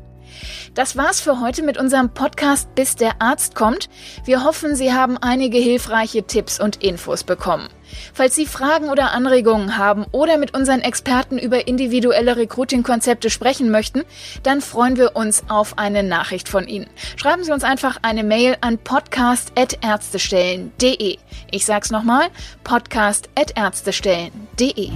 Das 0.74 0.96
war's 0.96 1.20
für 1.20 1.40
heute 1.40 1.62
mit 1.62 1.78
unserem 1.78 2.10
Podcast 2.10 2.74
Bis 2.74 2.96
der 2.96 3.22
Arzt 3.22 3.54
kommt. 3.54 3.88
Wir 4.24 4.44
hoffen, 4.44 4.76
Sie 4.76 4.92
haben 4.92 5.16
einige 5.18 5.58
hilfreiche 5.58 6.24
Tipps 6.24 6.60
und 6.60 6.82
Infos 6.82 7.24
bekommen. 7.24 7.68
Falls 8.12 8.34
Sie 8.34 8.46
Fragen 8.46 8.88
oder 8.88 9.12
Anregungen 9.12 9.78
haben 9.78 10.04
oder 10.12 10.38
mit 10.38 10.54
unseren 10.54 10.80
Experten 10.80 11.38
über 11.38 11.68
individuelle 11.68 12.36
Recruiting-Konzepte 12.36 13.30
sprechen 13.30 13.70
möchten, 13.70 14.02
dann 14.42 14.60
freuen 14.60 14.96
wir 14.96 15.14
uns 15.16 15.44
auf 15.48 15.78
eine 15.78 16.02
Nachricht 16.02 16.48
von 16.48 16.66
Ihnen. 16.66 16.88
Schreiben 17.16 17.44
Sie 17.44 17.52
uns 17.52 17.62
einfach 17.64 17.98
eine 18.02 18.24
Mail 18.24 18.56
an 18.60 18.76
podcast.ärztestellen.de. 18.78 21.18
Ich 21.50 21.64
sag's 21.64 21.90
nochmal, 21.90 22.26
podcast.ärztestellen.de. 22.64 24.90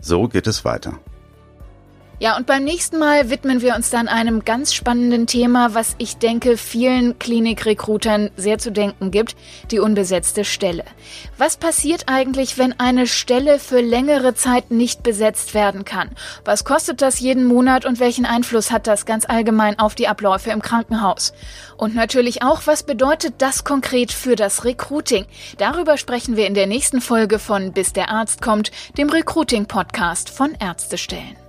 So 0.00 0.28
geht 0.28 0.46
es 0.46 0.64
weiter. 0.64 1.00
Ja, 2.20 2.36
und 2.36 2.46
beim 2.46 2.64
nächsten 2.64 2.98
Mal 2.98 3.30
widmen 3.30 3.62
wir 3.62 3.76
uns 3.76 3.90
dann 3.90 4.08
einem 4.08 4.44
ganz 4.44 4.74
spannenden 4.74 5.28
Thema, 5.28 5.74
was 5.74 5.94
ich 5.98 6.16
denke 6.16 6.56
vielen 6.56 7.16
Klinikrekrutern 7.20 8.30
sehr 8.36 8.58
zu 8.58 8.72
denken 8.72 9.12
gibt, 9.12 9.36
die 9.70 9.78
unbesetzte 9.78 10.44
Stelle. 10.44 10.82
Was 11.36 11.56
passiert 11.56 12.08
eigentlich, 12.08 12.58
wenn 12.58 12.78
eine 12.80 13.06
Stelle 13.06 13.60
für 13.60 13.80
längere 13.80 14.34
Zeit 14.34 14.72
nicht 14.72 15.04
besetzt 15.04 15.54
werden 15.54 15.84
kann? 15.84 16.10
Was 16.44 16.64
kostet 16.64 17.02
das 17.02 17.20
jeden 17.20 17.44
Monat 17.44 17.86
und 17.86 18.00
welchen 18.00 18.26
Einfluss 18.26 18.72
hat 18.72 18.88
das 18.88 19.06
ganz 19.06 19.24
allgemein 19.24 19.78
auf 19.78 19.94
die 19.94 20.08
Abläufe 20.08 20.50
im 20.50 20.60
Krankenhaus? 20.60 21.32
Und 21.76 21.94
natürlich 21.94 22.42
auch, 22.42 22.62
was 22.66 22.82
bedeutet 22.82 23.34
das 23.38 23.62
konkret 23.62 24.10
für 24.10 24.34
das 24.34 24.64
Recruiting? 24.64 25.24
Darüber 25.58 25.96
sprechen 25.96 26.36
wir 26.36 26.48
in 26.48 26.54
der 26.54 26.66
nächsten 26.66 27.00
Folge 27.00 27.38
von 27.38 27.72
Bis 27.72 27.92
der 27.92 28.10
Arzt 28.10 28.42
kommt, 28.42 28.72
dem 28.98 29.08
Recruiting-Podcast 29.08 30.30
von 30.30 30.56
Ärztestellen. 30.58 31.47